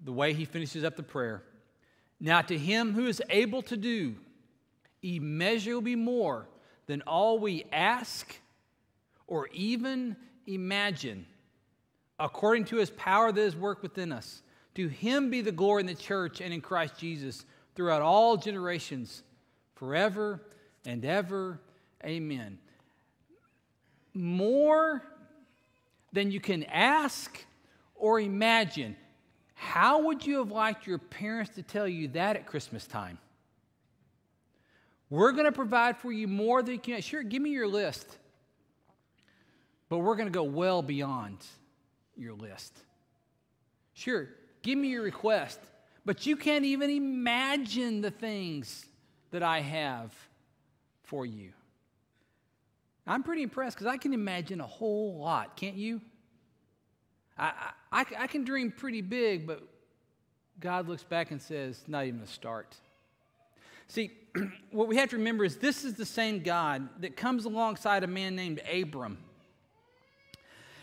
the 0.04 0.12
way 0.12 0.32
he 0.32 0.44
finishes 0.44 0.84
up 0.84 0.96
the 0.96 1.02
prayer 1.02 1.42
Now 2.20 2.40
to 2.42 2.56
him 2.56 2.94
who 2.94 3.06
is 3.06 3.22
able 3.28 3.62
to 3.62 3.76
do 3.76 4.16
immeasurably 5.02 5.96
more 5.96 6.48
than 6.86 7.02
all 7.02 7.38
we 7.38 7.64
ask 7.72 8.38
or 9.26 9.48
even 9.52 10.16
imagine, 10.46 11.26
according 12.18 12.64
to 12.66 12.76
his 12.76 12.90
power 12.90 13.32
that 13.32 13.40
is 13.40 13.56
worked 13.56 13.82
within 13.82 14.12
us, 14.12 14.42
to 14.76 14.88
him 14.88 15.30
be 15.30 15.40
the 15.40 15.52
glory 15.52 15.80
in 15.80 15.86
the 15.86 15.94
church 15.94 16.40
and 16.40 16.54
in 16.54 16.60
Christ 16.60 16.98
Jesus 16.98 17.44
throughout 17.74 18.02
all 18.02 18.36
generations, 18.36 19.22
forever 19.74 20.40
and 20.86 21.04
ever. 21.04 21.60
Amen. 22.04 22.58
More 24.14 25.02
than 26.16 26.30
you 26.30 26.40
can 26.40 26.64
ask 26.64 27.44
or 27.94 28.18
imagine. 28.18 28.96
How 29.52 30.04
would 30.04 30.26
you 30.26 30.38
have 30.38 30.50
liked 30.50 30.86
your 30.86 30.96
parents 30.96 31.54
to 31.56 31.62
tell 31.62 31.86
you 31.86 32.08
that 32.08 32.36
at 32.36 32.46
Christmas 32.46 32.86
time? 32.86 33.18
We're 35.10 35.32
going 35.32 35.44
to 35.44 35.52
provide 35.52 35.98
for 35.98 36.10
you 36.10 36.26
more 36.26 36.62
than 36.62 36.72
you 36.72 36.80
can. 36.80 37.02
Sure, 37.02 37.22
give 37.22 37.42
me 37.42 37.50
your 37.50 37.68
list. 37.68 38.16
But 39.90 39.98
we're 39.98 40.16
going 40.16 40.28
to 40.28 40.32
go 40.32 40.44
well 40.44 40.80
beyond 40.80 41.36
your 42.16 42.32
list. 42.32 42.72
Sure, 43.92 44.26
give 44.62 44.78
me 44.78 44.88
your 44.88 45.02
request. 45.02 45.60
But 46.06 46.24
you 46.24 46.36
can't 46.36 46.64
even 46.64 46.88
imagine 46.88 48.00
the 48.00 48.10
things 48.10 48.86
that 49.32 49.42
I 49.42 49.60
have 49.60 50.14
for 51.02 51.26
you. 51.26 51.52
I'm 53.06 53.22
pretty 53.22 53.42
impressed 53.42 53.76
because 53.76 53.86
I 53.86 53.96
can 53.96 54.12
imagine 54.12 54.60
a 54.60 54.66
whole 54.66 55.18
lot, 55.18 55.56
can't 55.56 55.76
you? 55.76 56.00
I, 57.38 57.52
I, 57.92 58.04
I 58.18 58.26
can 58.26 58.44
dream 58.44 58.72
pretty 58.72 59.02
big, 59.02 59.46
but 59.46 59.62
God 60.58 60.88
looks 60.88 61.04
back 61.04 61.30
and 61.30 61.40
says, 61.40 61.84
not 61.86 62.06
even 62.06 62.20
a 62.20 62.26
start. 62.26 62.74
See, 63.88 64.10
what 64.70 64.88
we 64.88 64.96
have 64.96 65.10
to 65.10 65.16
remember 65.16 65.44
is 65.44 65.56
this 65.56 65.84
is 65.84 65.94
the 65.94 66.06
same 66.06 66.42
God 66.42 66.88
that 67.00 67.16
comes 67.16 67.44
alongside 67.44 68.02
a 68.02 68.08
man 68.08 68.34
named 68.34 68.60
Abram. 68.72 69.18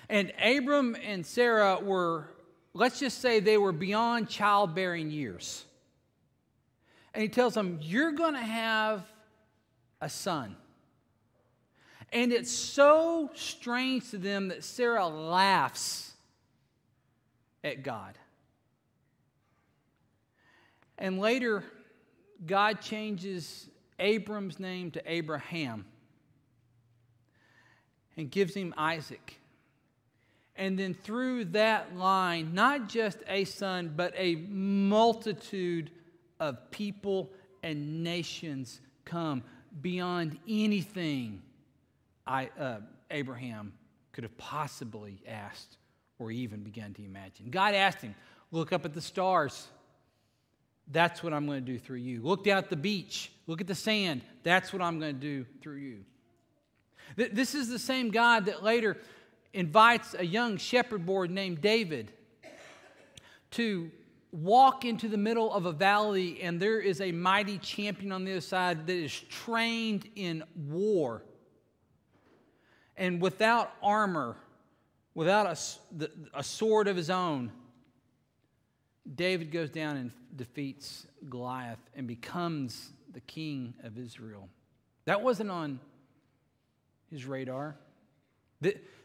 And 0.10 0.32
Abram 0.42 0.96
and 1.04 1.26
Sarah 1.26 1.80
were, 1.82 2.30
let's 2.74 3.00
just 3.00 3.20
say, 3.20 3.40
they 3.40 3.58
were 3.58 3.72
beyond 3.72 4.30
childbearing 4.30 5.12
years. 5.12 5.66
And 7.14 7.22
he 7.22 7.30
tells 7.30 7.54
them, 7.54 7.80
You're 7.82 8.12
going 8.12 8.34
to 8.34 8.40
have 8.40 9.06
a 10.02 10.10
son. 10.10 10.56
And 12.14 12.32
it's 12.32 12.52
so 12.52 13.32
strange 13.34 14.12
to 14.12 14.20
them 14.20 14.50
that 14.50 14.64
Sarah 14.64 15.08
laughs 15.08 16.14
at 17.64 17.82
God. 17.82 18.20
And 21.00 21.18
later, 21.18 21.64
God 22.46 22.82
changes 22.82 23.68
Abram's 23.98 24.60
name 24.60 24.92
to 24.92 25.02
Abraham 25.12 25.86
and 28.16 28.30
gives 28.30 28.54
him 28.54 28.76
Isaac. 28.78 29.40
And 30.56 30.78
then 30.78 30.94
through 30.94 31.46
that 31.46 31.98
line, 31.98 32.54
not 32.54 32.90
just 32.90 33.18
a 33.28 33.44
son, 33.46 33.92
but 33.96 34.14
a 34.16 34.36
multitude 34.36 35.90
of 36.40 36.70
people 36.70 37.32
and 37.64 38.04
nations 38.04 38.82
come 39.04 39.42
beyond 39.82 40.38
anything 40.48 41.42
I, 42.26 42.50
uh, 42.60 42.78
Abraham 43.12 43.74
could 44.12 44.24
have 44.24 44.38
possibly 44.38 45.22
asked 45.28 45.78
or 46.20 46.32
even 46.32 46.64
begun 46.64 46.94
to 46.94 47.04
imagine. 47.04 47.50
God 47.50 47.76
asked 47.76 48.02
him, 48.02 48.16
Look 48.52 48.72
up 48.72 48.86
at 48.86 48.94
the 48.94 49.02
stars. 49.02 49.68
That's 50.92 51.24
what 51.24 51.34
I'm 51.34 51.48
going 51.48 51.66
to 51.66 51.72
do 51.72 51.80
through 51.80 51.98
you. 51.98 52.22
Look 52.22 52.44
down 52.44 52.60
at 52.60 52.70
the 52.70 52.76
beach. 52.76 53.32
Look 53.48 53.62
at 53.62 53.68
the 53.68 53.76
sand. 53.76 54.22
That's 54.44 54.72
what 54.72 54.82
I'm 54.82 55.00
going 55.00 55.16
to 55.16 55.20
do 55.20 55.46
through 55.62 55.78
you. 55.78 56.06
This 57.16 57.56
is 57.56 57.68
the 57.68 57.80
same 57.80 58.12
God 58.12 58.46
that 58.46 58.64
later 58.64 58.98
invites 59.54 60.16
a 60.18 60.26
young 60.26 60.58
shepherd 60.58 61.06
boy 61.06 61.26
named 61.28 61.62
David 61.62 62.12
to 63.52 63.90
walk 64.32 64.84
into 64.86 65.08
the 65.08 65.18
middle 65.18 65.52
of 65.52 65.66
a 65.66 65.72
valley, 65.72 66.42
and 66.42 66.60
there 66.60 66.80
is 66.80 67.02
a 67.02 67.12
mighty 67.12 67.58
champion 67.60 68.12
on 68.12 68.24
the 68.24 68.32
other 68.32 68.42
side 68.42 68.88
that 68.88 68.94
is 68.94 69.14
trained 69.14 70.10
in 70.16 70.44
war 70.56 71.24
and 72.98 73.22
without 73.22 73.74
armor, 73.82 74.36
without 75.14 75.46
a, 75.46 76.10
a 76.34 76.44
sword 76.44 76.88
of 76.88 76.96
his 76.96 77.10
own, 77.10 77.52
David 79.16 79.52
goes 79.52 79.70
down 79.70 79.98
and 79.98 80.12
defeats 80.36 81.08
Goliath 81.30 81.80
and 81.96 82.08
becomes 82.08 82.92
the 83.12 83.20
king 83.22 83.74
of 83.84 83.98
Israel. 83.98 84.50
That 85.06 85.22
wasn't 85.22 85.52
on 85.52 85.80
his 87.12 87.26
radar. 87.26 87.76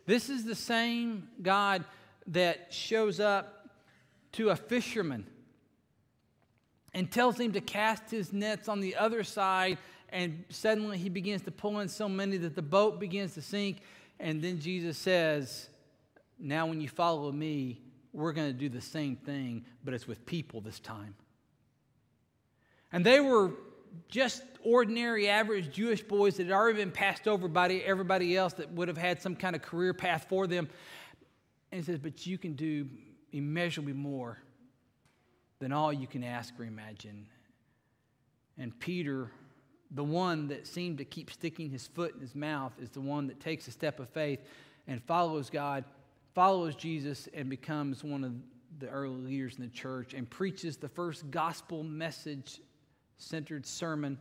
This 0.07 0.31
is 0.31 0.44
the 0.44 0.55
same 0.55 1.29
God 1.42 1.85
that 2.29 2.72
shows 2.72 3.20
up 3.20 3.68
to 4.33 4.51
a 4.51 4.57
fisherman 4.57 5.27
and 6.94 7.11
tells 7.11 7.38
him 7.38 7.53
to 7.53 7.61
cast 7.61 8.11
his 8.11 8.33
nets 8.33 8.68
on 8.68 8.81
the 8.81 8.96
other 8.96 9.24
side 9.24 9.79
and 10.11 10.44
suddenly 10.49 10.99
he 10.99 11.09
begins 11.09 11.42
to 11.42 11.51
pull 11.51 11.81
in 11.81 11.88
so 11.88 12.09
many 12.09 12.37
that 12.38 12.55
the 12.55 12.62
boat 12.62 12.99
begins 12.99 13.35
to 13.35 13.42
sink. 13.42 13.79
And 14.18 14.42
then 14.42 14.59
Jesus 14.59 14.97
says, 14.97 15.68
Now, 16.38 16.66
when 16.66 16.81
you 16.81 16.88
follow 16.88 17.31
me, 17.31 17.81
we're 18.12 18.33
going 18.33 18.49
to 18.49 18.59
do 18.59 18.68
the 18.68 18.81
same 18.81 19.16
thing, 19.16 19.64
but 19.85 19.94
it's 19.94 20.09
with 20.09 20.25
people 20.27 20.61
this 20.61 20.81
time. 20.81 21.14
And 22.90 23.05
they 23.05 23.21
were 23.21 23.53
just 24.09 24.42
ordinary, 24.64 25.29
average 25.29 25.71
Jewish 25.71 26.03
boys 26.03 26.37
that 26.37 26.47
had 26.47 26.53
already 26.53 26.79
been 26.79 26.90
passed 26.90 27.29
over 27.29 27.49
by 27.49 27.71
everybody 27.75 28.37
else 28.37 28.55
that 28.55 28.71
would 28.73 28.88
have 28.88 28.97
had 28.97 29.21
some 29.21 29.37
kind 29.37 29.55
of 29.55 29.62
career 29.62 29.92
path 29.92 30.27
for 30.29 30.47
them. 30.47 30.68
And 31.71 31.81
he 31.81 31.85
says, 31.85 31.99
But 31.99 32.27
you 32.27 32.38
can 32.38 32.55
do 32.55 32.88
immeasurably 33.33 33.92
more 33.92 34.38
than 35.59 35.73
all 35.73 35.92
you 35.92 36.07
can 36.07 36.25
ask 36.25 36.59
or 36.59 36.64
imagine. 36.64 37.27
And 38.57 38.79
Peter, 38.81 39.31
the 39.90 40.05
one 40.05 40.48
that 40.48 40.66
seemed 40.66 40.98
to 40.98 41.05
keep 41.05 41.31
sticking 41.31 41.70
his 41.70 41.87
foot 41.87 42.14
in 42.14 42.20
his 42.20 42.35
mouth, 42.35 42.72
is 42.81 42.90
the 42.90 43.01
one 43.01 43.27
that 43.29 43.40
takes 43.40 43.68
a 43.68 43.70
step 43.70 44.01
of 44.01 44.09
faith 44.11 44.40
and 44.87 45.03
follows 45.03 45.51
God, 45.51 45.85
follows 46.35 46.74
Jesus, 46.74 47.29
and 47.33 47.48
becomes 47.48 48.05
one 48.05 48.24
of 48.24 48.33
the 48.79 48.88
early 48.88 49.20
leaders 49.22 49.57
in 49.57 49.62
the 49.62 49.70
church 49.70 50.14
and 50.14 50.29
preaches 50.29 50.77
the 50.77 50.88
first 50.88 51.31
gospel 51.31 51.83
message 51.83 52.61
centered 53.16 53.66
sermon. 53.66 54.18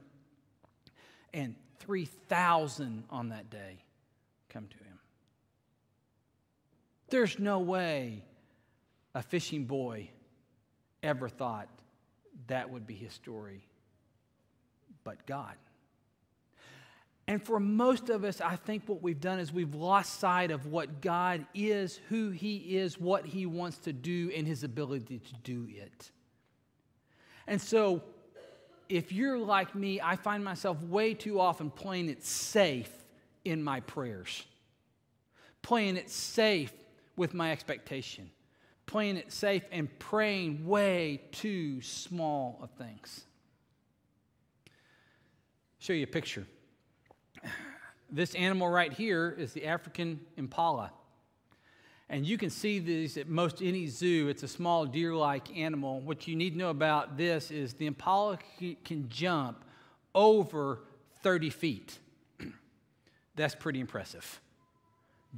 And 1.34 1.56
3,000 1.80 3.04
on 3.10 3.30
that 3.30 3.50
day 3.50 3.84
come 4.50 4.68
to 4.68 4.78
him. 4.78 5.00
There's 7.10 7.40
no 7.40 7.60
way 7.60 8.24
a 9.14 9.22
fishing 9.22 9.66
boy 9.66 10.10
ever 11.04 11.30
thought 11.30 11.70
that 12.48 12.70
would 12.70 12.86
be 12.86 12.96
his 12.96 13.14
story, 13.14 13.64
but 15.08 15.26
God. 15.26 15.56
And 17.28 17.42
for 17.42 17.62
most 17.62 18.10
of 18.10 18.26
us, 18.26 18.42
I 18.42 18.58
think 18.58 18.84
what 18.88 19.02
we've 19.02 19.22
done 19.22 19.40
is 19.40 19.54
we've 19.54 19.74
lost 19.74 20.20
sight 20.20 20.52
of 20.52 20.66
what 20.66 21.00
God 21.00 21.46
is, 21.56 22.02
who 22.10 22.30
He 22.30 22.76
is, 22.76 23.00
what 23.00 23.26
He 23.26 23.46
wants 23.46 23.78
to 23.80 23.94
do, 23.94 24.30
and 24.36 24.46
His 24.46 24.66
ability 24.66 25.20
to 25.20 25.34
do 25.46 25.66
it. 25.70 26.12
And 27.48 27.62
so, 27.62 28.04
if 28.90 29.14
you're 29.14 29.38
like 29.38 29.74
me, 29.76 30.02
I 30.02 30.18
find 30.18 30.44
myself 30.44 30.84
way 30.84 31.14
too 31.14 31.40
often 31.40 31.70
playing 31.70 32.10
it 32.10 32.22
safe 32.22 32.92
in 33.46 33.64
my 33.64 33.80
prayers, 33.80 34.44
playing 35.62 35.96
it 35.96 36.10
safe 36.10 36.74
with 37.16 37.34
my 37.34 37.54
expectation, 37.54 38.30
playing 38.86 39.16
it 39.16 39.32
safe 39.32 39.64
and 39.72 39.88
praying 40.00 40.68
way 40.68 41.22
too 41.32 41.82
small 41.82 42.60
of 42.62 42.72
things. 42.72 43.24
Show 45.88 45.94
you 45.94 46.04
a 46.04 46.08
picture. 46.08 46.46
This 48.12 48.36
animal 48.36 48.68
right 48.68 48.92
here 48.92 49.34
is 49.38 49.54
the 49.54 49.66
African 49.66 50.20
impala. 50.36 50.92
And 52.10 52.26
you 52.26 52.38
can 52.38 52.50
see 52.50 52.80
these 52.80 53.16
at 53.16 53.30
most 53.30 53.62
any 53.62 53.88
zoo. 53.88 54.28
It's 54.28 54.44
a 54.44 54.50
small 54.50 54.86
deer 54.86 55.16
like 55.16 55.56
animal. 55.56 56.02
What 56.02 56.28
you 56.28 56.36
need 56.36 56.50
to 56.50 56.58
know 56.58 56.72
about 56.72 57.16
this 57.16 57.52
is 57.52 57.72
the 57.72 57.86
impala 57.86 58.38
can 58.84 59.08
jump 59.08 59.64
over 60.14 60.82
30 61.24 61.52
feet. 61.52 61.98
That's 63.38 63.56
pretty 63.56 63.80
impressive. 63.80 64.42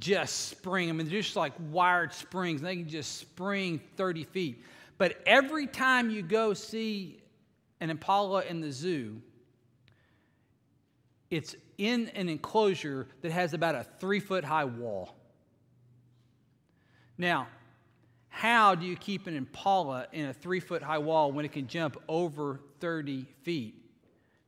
Just 0.00 0.48
spring. 0.48 0.88
I 0.88 0.92
mean, 0.92 1.08
they're 1.08 1.20
just 1.20 1.36
like 1.36 1.52
wired 1.70 2.12
springs. 2.12 2.60
They 2.60 2.74
can 2.74 2.88
just 2.88 3.18
spring 3.18 3.80
30 3.96 4.24
feet. 4.24 4.64
But 4.98 5.20
every 5.26 5.68
time 5.68 6.10
you 6.10 6.22
go 6.22 6.54
see 6.54 7.20
an 7.78 7.88
impala 7.88 8.42
in 8.42 8.60
the 8.60 8.72
zoo, 8.72 9.22
it's 11.30 11.54
in 11.78 12.08
an 12.08 12.28
enclosure 12.28 13.06
that 13.22 13.30
has 13.32 13.54
about 13.54 13.74
a 13.74 13.84
three 14.00 14.20
foot 14.20 14.44
high 14.44 14.64
wall. 14.64 15.14
Now, 17.16 17.48
how 18.28 18.74
do 18.74 18.86
you 18.86 18.96
keep 18.96 19.26
an 19.26 19.36
impala 19.36 20.06
in 20.12 20.26
a 20.26 20.32
three 20.32 20.60
foot 20.60 20.82
high 20.82 20.98
wall 20.98 21.32
when 21.32 21.44
it 21.44 21.52
can 21.52 21.66
jump 21.66 22.00
over 22.08 22.60
30 22.80 23.26
feet? 23.42 23.74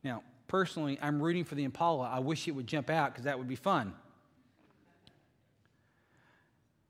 Now, 0.03 0.23
personally, 0.47 0.97
I'm 1.01 1.21
rooting 1.21 1.43
for 1.43 1.55
the 1.55 1.63
impala. 1.63 2.09
I 2.09 2.19
wish 2.19 2.47
it 2.47 2.51
would 2.51 2.67
jump 2.67 2.89
out 2.89 3.11
because 3.11 3.25
that 3.25 3.37
would 3.37 3.47
be 3.47 3.55
fun. 3.55 3.93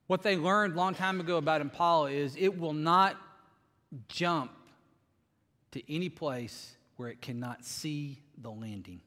What 0.08 0.22
they 0.22 0.38
learned 0.38 0.74
a 0.74 0.78
long 0.78 0.96
time 0.96 1.20
ago 1.20 1.38
about 1.38 1.62
impala 1.62 2.12
is 2.12 2.36
it 2.36 2.58
will 2.58 2.74
not 2.74 3.18
jump 4.08 4.52
to 5.72 5.94
any 5.94 6.10
place 6.10 6.76
where 6.98 7.10
it 7.10 7.22
cannot 7.22 7.66
see 7.66 8.20
the 8.38 8.52
landing. 8.52 9.02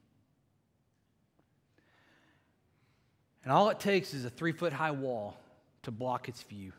And 3.47 3.53
all 3.53 3.71
it 3.71 3.79
takes 3.79 4.13
is 4.13 4.25
a 4.25 4.31
three 4.31 4.51
foot 4.51 4.73
high 4.73 4.91
wall 4.91 5.37
to 5.85 5.93
block 5.93 6.29
its 6.29 6.43
view. 6.43 6.73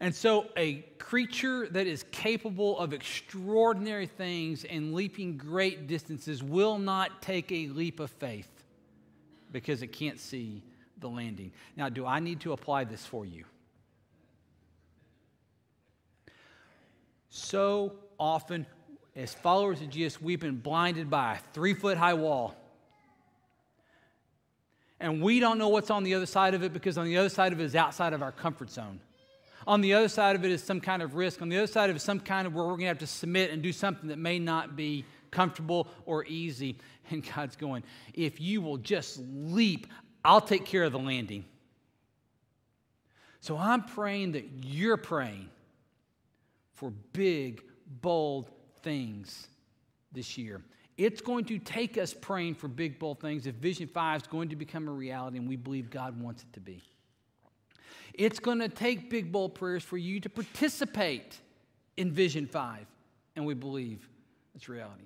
And 0.00 0.12
so, 0.12 0.48
a 0.56 0.84
creature 0.98 1.68
that 1.68 1.86
is 1.86 2.04
capable 2.10 2.76
of 2.76 2.92
extraordinary 2.92 4.06
things 4.06 4.64
and 4.64 4.94
leaping 4.94 5.36
great 5.36 5.86
distances 5.86 6.42
will 6.42 6.76
not 6.76 7.22
take 7.22 7.52
a 7.52 7.68
leap 7.68 8.00
of 8.00 8.10
faith 8.10 8.48
because 9.52 9.80
it 9.82 9.92
can't 9.92 10.18
see 10.18 10.60
the 10.98 11.08
landing. 11.08 11.52
Now, 11.76 11.88
do 11.88 12.04
I 12.04 12.18
need 12.18 12.40
to 12.40 12.52
apply 12.52 12.82
this 12.82 13.06
for 13.06 13.24
you? 13.24 13.44
So 17.30 17.94
often, 18.18 18.66
as 19.14 19.34
followers 19.34 19.80
of 19.82 19.90
Jesus, 19.90 20.20
we've 20.20 20.40
been 20.40 20.58
blinded 20.58 21.08
by 21.08 21.34
a 21.34 21.38
three 21.52 21.74
foot 21.74 21.96
high 21.96 22.14
wall 22.14 22.56
and 25.00 25.22
we 25.22 25.40
don't 25.40 25.58
know 25.58 25.68
what's 25.68 25.90
on 25.90 26.02
the 26.02 26.14
other 26.14 26.26
side 26.26 26.54
of 26.54 26.62
it 26.62 26.72
because 26.72 26.98
on 26.98 27.04
the 27.06 27.16
other 27.16 27.28
side 27.28 27.52
of 27.52 27.60
it 27.60 27.64
is 27.64 27.74
outside 27.74 28.12
of 28.12 28.22
our 28.22 28.32
comfort 28.32 28.70
zone. 28.70 29.00
On 29.66 29.80
the 29.80 29.94
other 29.94 30.08
side 30.08 30.34
of 30.34 30.44
it 30.44 30.50
is 30.50 30.62
some 30.62 30.80
kind 30.80 31.02
of 31.02 31.14
risk. 31.14 31.42
On 31.42 31.48
the 31.48 31.58
other 31.58 31.66
side 31.66 31.90
of 31.90 31.96
it 31.96 31.98
is 31.98 32.02
some 32.02 32.20
kind 32.20 32.46
of 32.46 32.54
where 32.54 32.64
we're 32.64 32.70
going 32.70 32.82
to 32.82 32.86
have 32.86 32.98
to 32.98 33.06
submit 33.06 33.50
and 33.50 33.62
do 33.62 33.72
something 33.72 34.08
that 34.08 34.18
may 34.18 34.38
not 34.38 34.76
be 34.76 35.04
comfortable 35.30 35.88
or 36.06 36.24
easy. 36.26 36.78
And 37.10 37.26
God's 37.34 37.56
going, 37.56 37.84
if 38.12 38.38
you 38.38 38.60
will 38.60 38.76
just 38.76 39.18
leap, 39.18 39.86
I'll 40.22 40.42
take 40.42 40.66
care 40.66 40.84
of 40.84 40.92
the 40.92 40.98
landing. 40.98 41.46
So 43.40 43.56
I'm 43.56 43.82
praying 43.82 44.32
that 44.32 44.44
you're 44.62 44.98
praying 44.98 45.48
for 46.74 46.90
big, 47.14 47.62
bold 48.02 48.50
things 48.82 49.48
this 50.12 50.36
year. 50.36 50.60
It's 50.98 51.20
going 51.20 51.44
to 51.46 51.60
take 51.60 51.96
us 51.96 52.12
praying 52.12 52.56
for 52.56 52.66
big, 52.66 52.98
bold 52.98 53.20
things 53.20 53.46
if 53.46 53.54
Vision 53.54 53.86
5 53.86 54.22
is 54.22 54.26
going 54.26 54.48
to 54.48 54.56
become 54.56 54.88
a 54.88 54.92
reality 54.92 55.38
and 55.38 55.48
we 55.48 55.54
believe 55.54 55.90
God 55.90 56.20
wants 56.20 56.42
it 56.42 56.52
to 56.54 56.60
be. 56.60 56.82
It's 58.14 58.40
going 58.40 58.58
to 58.58 58.68
take 58.68 59.08
big, 59.08 59.30
bold 59.30 59.54
prayers 59.54 59.84
for 59.84 59.96
you 59.96 60.18
to 60.18 60.28
participate 60.28 61.38
in 61.96 62.10
Vision 62.10 62.46
5, 62.46 62.84
and 63.36 63.46
we 63.46 63.54
believe 63.54 64.08
it's 64.56 64.68
reality. 64.68 65.04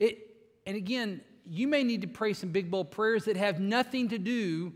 It, 0.00 0.18
and 0.66 0.76
again, 0.76 1.20
you 1.46 1.68
may 1.68 1.84
need 1.84 2.02
to 2.02 2.08
pray 2.08 2.32
some 2.32 2.50
big, 2.50 2.68
bold 2.68 2.90
prayers 2.90 3.26
that 3.26 3.36
have 3.36 3.60
nothing 3.60 4.08
to 4.08 4.18
do 4.18 4.72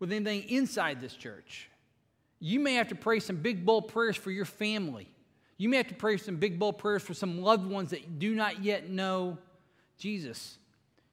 with 0.00 0.10
anything 0.10 0.48
inside 0.48 1.00
this 1.00 1.14
church. 1.14 1.70
You 2.40 2.58
may 2.58 2.74
have 2.74 2.88
to 2.88 2.96
pray 2.96 3.20
some 3.20 3.36
big, 3.36 3.64
bold 3.64 3.86
prayers 3.86 4.16
for 4.16 4.32
your 4.32 4.44
family 4.44 5.08
you 5.58 5.68
may 5.68 5.76
have 5.76 5.88
to 5.88 5.94
pray 5.94 6.16
some 6.16 6.36
big, 6.36 6.58
bold 6.58 6.78
prayers 6.78 7.02
for 7.02 7.14
some 7.14 7.42
loved 7.42 7.66
ones 7.68 7.90
that 7.90 8.20
do 8.20 8.34
not 8.34 8.62
yet 8.62 8.88
know 8.88 9.36
Jesus. 9.98 10.56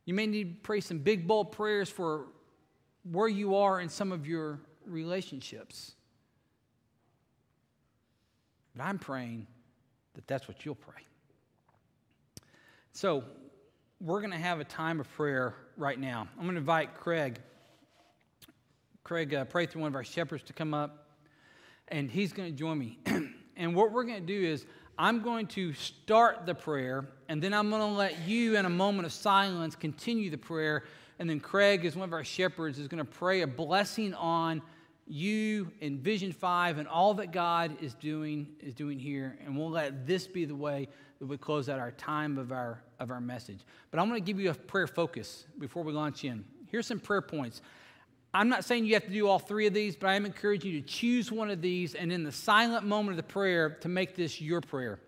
You 0.06 0.14
may 0.14 0.28
need 0.28 0.44
to 0.44 0.62
pray 0.62 0.82
some 0.82 1.00
big, 1.00 1.28
bold 1.28 1.52
prayers 1.52 1.90
for 1.90 2.28
where 3.12 3.28
you 3.28 3.56
are 3.56 3.82
in 3.82 3.90
some 3.90 4.12
of 4.12 4.28
your 4.28 4.60
relationships. 4.86 5.94
But 8.76 8.84
I'm 8.84 9.00
praying 9.00 9.48
that 10.14 10.28
that's 10.28 10.48
what 10.48 10.64
you'll 10.64 10.76
pray. 10.76 11.02
So, 12.94 13.24
we're 14.00 14.20
going 14.20 14.32
to 14.32 14.38
have 14.38 14.60
a 14.60 14.66
time 14.66 15.00
of 15.00 15.12
prayer 15.14 15.56
right 15.78 16.00
now. 16.00 16.28
I'm 16.38 16.44
going 16.44 16.56
to 16.56 16.60
invite 16.60 16.94
Craig. 16.94 17.40
Craig, 19.04 19.34
uh, 19.34 19.46
pray 19.46 19.66
through 19.66 19.82
one 19.82 19.88
of 19.88 19.96
our 19.96 20.04
shepherds 20.04 20.44
to 20.44 20.54
come 20.54 20.74
up, 20.74 21.08
and 21.88 22.12
he's 22.12 22.32
going 22.34 22.52
to 22.52 22.56
join 22.56 22.78
me. 22.78 23.00
And 23.58 23.76
what 23.76 23.92
we're 23.92 24.04
going 24.04 24.20
to 24.20 24.26
do 24.26 24.46
is, 24.46 24.66
I'm 24.98 25.22
going 25.22 25.48
to 25.48 25.74
start 25.74 26.46
the 26.46 26.56
prayer, 26.56 27.06
and 27.28 27.42
then 27.42 27.54
I'm 27.54 27.70
going 27.70 27.82
to 27.82 27.88
let 27.88 28.28
you, 28.28 28.58
in 28.58 28.66
a 28.66 28.70
moment 28.70 29.06
of 29.06 29.12
silence, 29.12 29.76
continue 29.76 30.30
the 30.30 30.38
prayer. 30.38 30.84
And 31.20 31.30
then 31.30 31.40
Craig, 31.40 31.86
as 31.86 31.96
one 31.96 32.08
of 32.08 32.14
our 32.14 32.24
shepherds, 32.24 32.80
is 32.80 32.88
going 32.88 33.04
to 33.04 33.10
pray 33.10 33.42
a 33.42 33.48
blessing 33.48 34.14
on 34.14 34.62
you 35.08 35.72
in 35.82 36.00
Vision 36.00 36.32
5 36.32 36.78
and 36.78 36.88
all 36.88 37.14
that 37.16 37.32
God 37.32 37.78
is 37.82 37.94
doing 37.94 38.48
is 38.60 38.74
doing 38.74 38.98
here. 38.98 39.38
And 39.46 39.56
we'll 39.58 39.70
let 39.70 40.08
this 40.08 40.28
be 40.28 40.46
the 40.46 40.56
way 40.56 40.88
that 41.20 41.26
we 41.26 41.38
close 41.38 41.70
out 41.70 41.80
our 41.80 41.92
time 41.92 42.38
of 42.38 42.52
our 42.52 42.82
of 43.00 43.12
our 43.12 43.22
message. 43.22 43.60
But 43.92 44.00
I'm 44.00 44.10
going 44.10 44.22
to 44.22 44.26
give 44.26 44.40
you 44.40 44.50
a 44.50 44.54
prayer 44.54 44.88
focus 44.88 45.46
before 45.60 45.84
we 45.84 45.94
launch 45.94 46.24
in. 46.24 46.44
Here's 46.72 46.88
some 46.88 47.00
prayer 47.00 47.22
points. 47.22 47.62
I'm 48.36 48.50
not 48.50 48.66
saying 48.66 48.86
you 48.86 48.96
have 48.96 49.06
to 49.06 49.12
do 49.12 49.30
all 49.30 49.40
three 49.40 49.66
of 49.66 49.74
these, 49.74 49.96
but 49.96 50.08
I 50.08 50.16
am 50.16 50.26
encouraging 50.26 50.74
you 50.74 50.82
to 50.82 50.88
choose 50.88 51.32
one 51.32 51.50
of 51.50 51.62
these 51.62 51.96
and 51.96 52.12
in 52.12 52.26
the 52.26 52.34
silent 52.34 52.86
moment 52.86 53.12
of 53.12 53.26
the 53.26 53.32
prayer 53.32 53.70
to 53.80 53.88
make 53.88 54.14
this 54.14 54.42
your 54.42 54.60
prayer. 54.60 55.00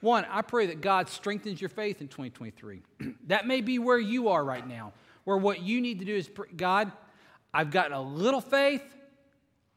One, 0.00 0.24
I 0.30 0.40
pray 0.40 0.66
that 0.66 0.80
God 0.80 1.10
strengthens 1.10 1.60
your 1.60 1.68
faith 1.68 2.00
in 2.00 2.08
2023. 2.08 2.82
that 3.26 3.46
may 3.46 3.60
be 3.60 3.78
where 3.78 3.98
you 3.98 4.28
are 4.28 4.42
right 4.42 4.66
now, 4.66 4.94
where 5.24 5.36
what 5.36 5.60
you 5.60 5.82
need 5.82 5.98
to 5.98 6.06
do 6.06 6.16
is 6.16 6.30
God, 6.56 6.90
I've 7.52 7.70
got 7.70 7.92
a 7.92 8.00
little 8.00 8.40
faith, 8.40 8.82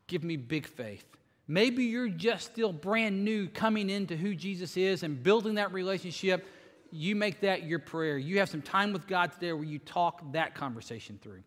give 0.07 0.23
me 0.23 0.37
big 0.37 0.65
faith. 0.65 1.05
Maybe 1.45 1.83
you're 1.83 2.07
just 2.07 2.45
still 2.45 2.71
brand 2.71 3.25
new 3.25 3.49
coming 3.49 3.89
into 3.89 4.15
who 4.15 4.33
Jesus 4.33 4.77
is 4.77 5.03
and 5.03 5.21
building 5.21 5.55
that 5.55 5.73
relationship. 5.73 6.47
You 6.91 7.17
make 7.17 7.41
that 7.41 7.63
your 7.63 7.79
prayer. 7.79 8.17
You 8.17 8.39
have 8.39 8.47
some 8.47 8.61
time 8.61 8.93
with 8.93 9.07
God 9.07 9.33
today 9.33 9.51
where 9.51 9.65
you 9.65 9.79
talk 9.79 10.31
that 10.31 10.55
conversation 10.55 11.19
through. 11.21 11.43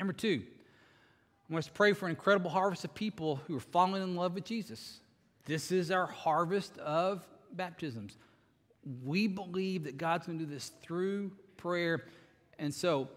Number 0.00 0.14
two, 0.14 0.42
I 0.42 1.52
want 1.52 1.66
to 1.66 1.72
pray 1.72 1.92
for 1.92 2.06
an 2.06 2.10
incredible 2.12 2.50
harvest 2.50 2.86
of 2.86 2.94
people 2.94 3.36
who 3.46 3.54
are 3.58 3.60
falling 3.60 4.02
in 4.02 4.16
love 4.16 4.32
with 4.32 4.46
Jesus. 4.46 5.00
This 5.44 5.70
is 5.70 5.90
our 5.90 6.06
harvest 6.06 6.78
of 6.78 7.28
baptisms. 7.52 8.16
We 9.04 9.26
believe 9.26 9.84
that 9.84 9.98
God's 9.98 10.26
going 10.26 10.38
to 10.38 10.46
do 10.46 10.50
this 10.50 10.72
through 10.80 11.32
prayer. 11.58 12.06
And 12.58 12.72
so 12.72 13.10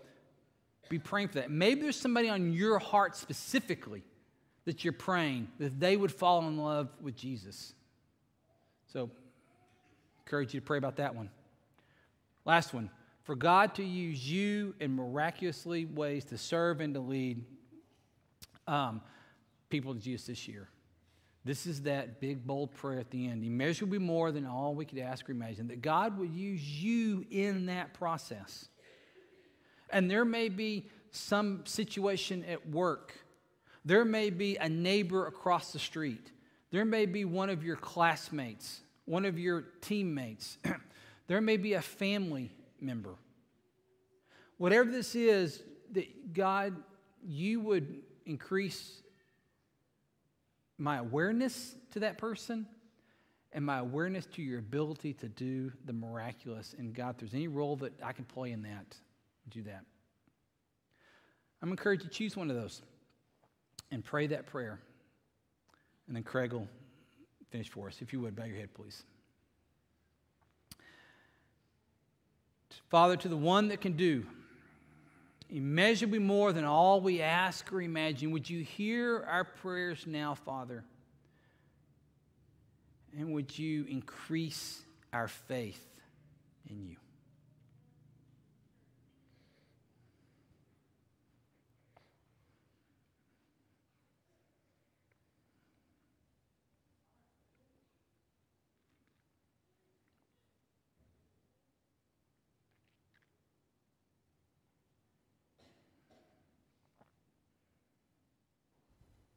be 0.90 1.00
praying 1.00 1.30
for 1.30 1.36
that. 1.36 1.50
Maybe 1.50 1.80
there's 1.80 1.96
somebody 1.96 2.28
on 2.28 2.52
your 2.52 2.80
heart 2.80 3.16
specifically 3.16 4.04
that 4.66 4.84
you're 4.84 4.92
praying 4.92 5.48
that 5.60 5.80
they 5.80 5.96
would 5.96 6.12
fall 6.12 6.46
in 6.50 6.58
love 6.58 6.90
with 7.02 7.16
Jesus. 7.16 7.74
So, 8.92 9.10
encourage 10.26 10.54
you 10.54 10.60
to 10.60 10.66
pray 10.66 10.80
about 10.80 10.98
that 10.98 11.16
one. 11.16 11.30
Last 12.44 12.74
one 12.74 12.90
for 13.24 13.36
God 13.36 13.76
to 13.76 13.84
use 13.84 14.30
you 14.30 14.76
in 14.80 14.96
miraculously 14.96 15.86
ways 15.86 16.26
to 16.26 16.38
serve 16.38 16.82
and 16.82 16.94
to 16.94 17.00
lead 17.00 17.44
um, 18.68 19.02
people 19.70 19.94
to 19.94 20.00
Jesus 20.00 20.28
this 20.28 20.48
year. 20.48 20.70
This 21.46 21.66
is 21.66 21.82
that 21.84 22.22
big, 22.22 22.46
bold 22.46 22.74
prayer 22.74 23.00
at 23.00 23.10
the 23.12 23.28
end. 23.28 23.44
Immeasurably 23.44 23.98
more 23.98 24.32
than 24.32 24.46
all 24.46 24.76
we 24.76 24.86
could 24.86 25.00
ask 25.00 25.28
or 25.28 25.34
imagine. 25.34 25.68
That 25.68 25.82
God 25.82 26.18
would 26.18 26.34
use 26.34 26.62
you 26.62 27.26
in 27.30 27.66
that 27.66 27.94
process. 27.94 28.70
And 29.90 30.10
there 30.10 30.26
may 30.26 30.50
be 30.50 30.90
some 31.12 31.66
situation 31.66 32.44
at 32.46 32.68
work, 32.70 33.14
there 33.86 34.06
may 34.06 34.32
be 34.32 34.56
a 34.58 34.68
neighbor 34.68 35.28
across 35.28 35.72
the 35.72 35.80
street, 35.80 36.32
there 36.72 36.86
may 36.86 37.06
be 37.06 37.24
one 37.24 37.50
of 37.50 37.64
your 37.64 37.76
classmates, 37.76 38.82
one 39.06 39.26
of 39.26 39.38
your 39.38 39.66
teammates, 39.82 40.58
there 41.28 41.42
may 41.42 41.58
be 41.58 41.74
a 41.74 41.82
family 41.82 42.52
member. 42.84 43.16
Whatever 44.58 44.92
this 44.92 45.16
is, 45.16 45.64
that 45.92 46.34
God, 46.34 46.76
you 47.26 47.60
would 47.60 48.02
increase 48.26 49.02
my 50.78 50.98
awareness 50.98 51.76
to 51.92 52.00
that 52.00 52.18
person 52.18 52.66
and 53.52 53.66
my 53.66 53.78
awareness 53.80 54.26
to 54.26 54.42
your 54.42 54.60
ability 54.60 55.14
to 55.14 55.30
do 55.30 55.72
the 55.86 55.94
miraculous. 55.94 56.76
And 56.78 56.94
God, 56.94 57.12
if 57.12 57.18
there's 57.18 57.34
any 57.34 57.48
role 57.48 57.76
that 57.78 57.94
I 58.04 58.12
can 58.12 58.26
play 58.26 58.52
in 58.52 58.64
that, 58.64 58.96
do 59.50 59.62
that. 59.64 59.86
I'm 61.62 61.70
encouraged 61.70 62.04
to 62.04 62.10
choose 62.10 62.36
one 62.36 62.50
of 62.50 62.56
those 62.56 62.82
and 63.92 64.04
pray 64.04 64.28
that 64.28 64.48
prayer. 64.48 64.80
And 66.08 66.16
then 66.16 66.24
Craig 66.24 66.52
will 66.52 66.68
finish 67.52 67.70
for 67.70 67.88
us. 67.88 68.02
If 68.02 68.12
you 68.12 68.20
would, 68.22 68.36
bow 68.36 68.46
your 68.46 68.58
head, 68.58 68.74
please. 68.74 69.04
Father, 72.94 73.18
to 73.18 73.28
the 73.28 73.36
one 73.36 73.70
that 73.70 73.82
can 73.82 73.94
do 73.94 74.24
immeasurably 75.50 76.20
more 76.20 76.54
than 76.54 76.64
all 76.64 77.02
we 77.02 77.24
ask 77.24 77.74
or 77.74 77.82
imagine, 77.82 78.30
would 78.30 78.48
you 78.48 78.64
hear 78.64 79.26
our 79.28 79.44
prayers 79.44 80.06
now, 80.06 80.36
Father? 80.36 80.84
And 83.18 83.34
would 83.34 83.58
you 83.58 83.86
increase 83.90 84.84
our 85.12 85.28
faith 85.28 85.84
in 86.70 86.86
you? 86.86 86.98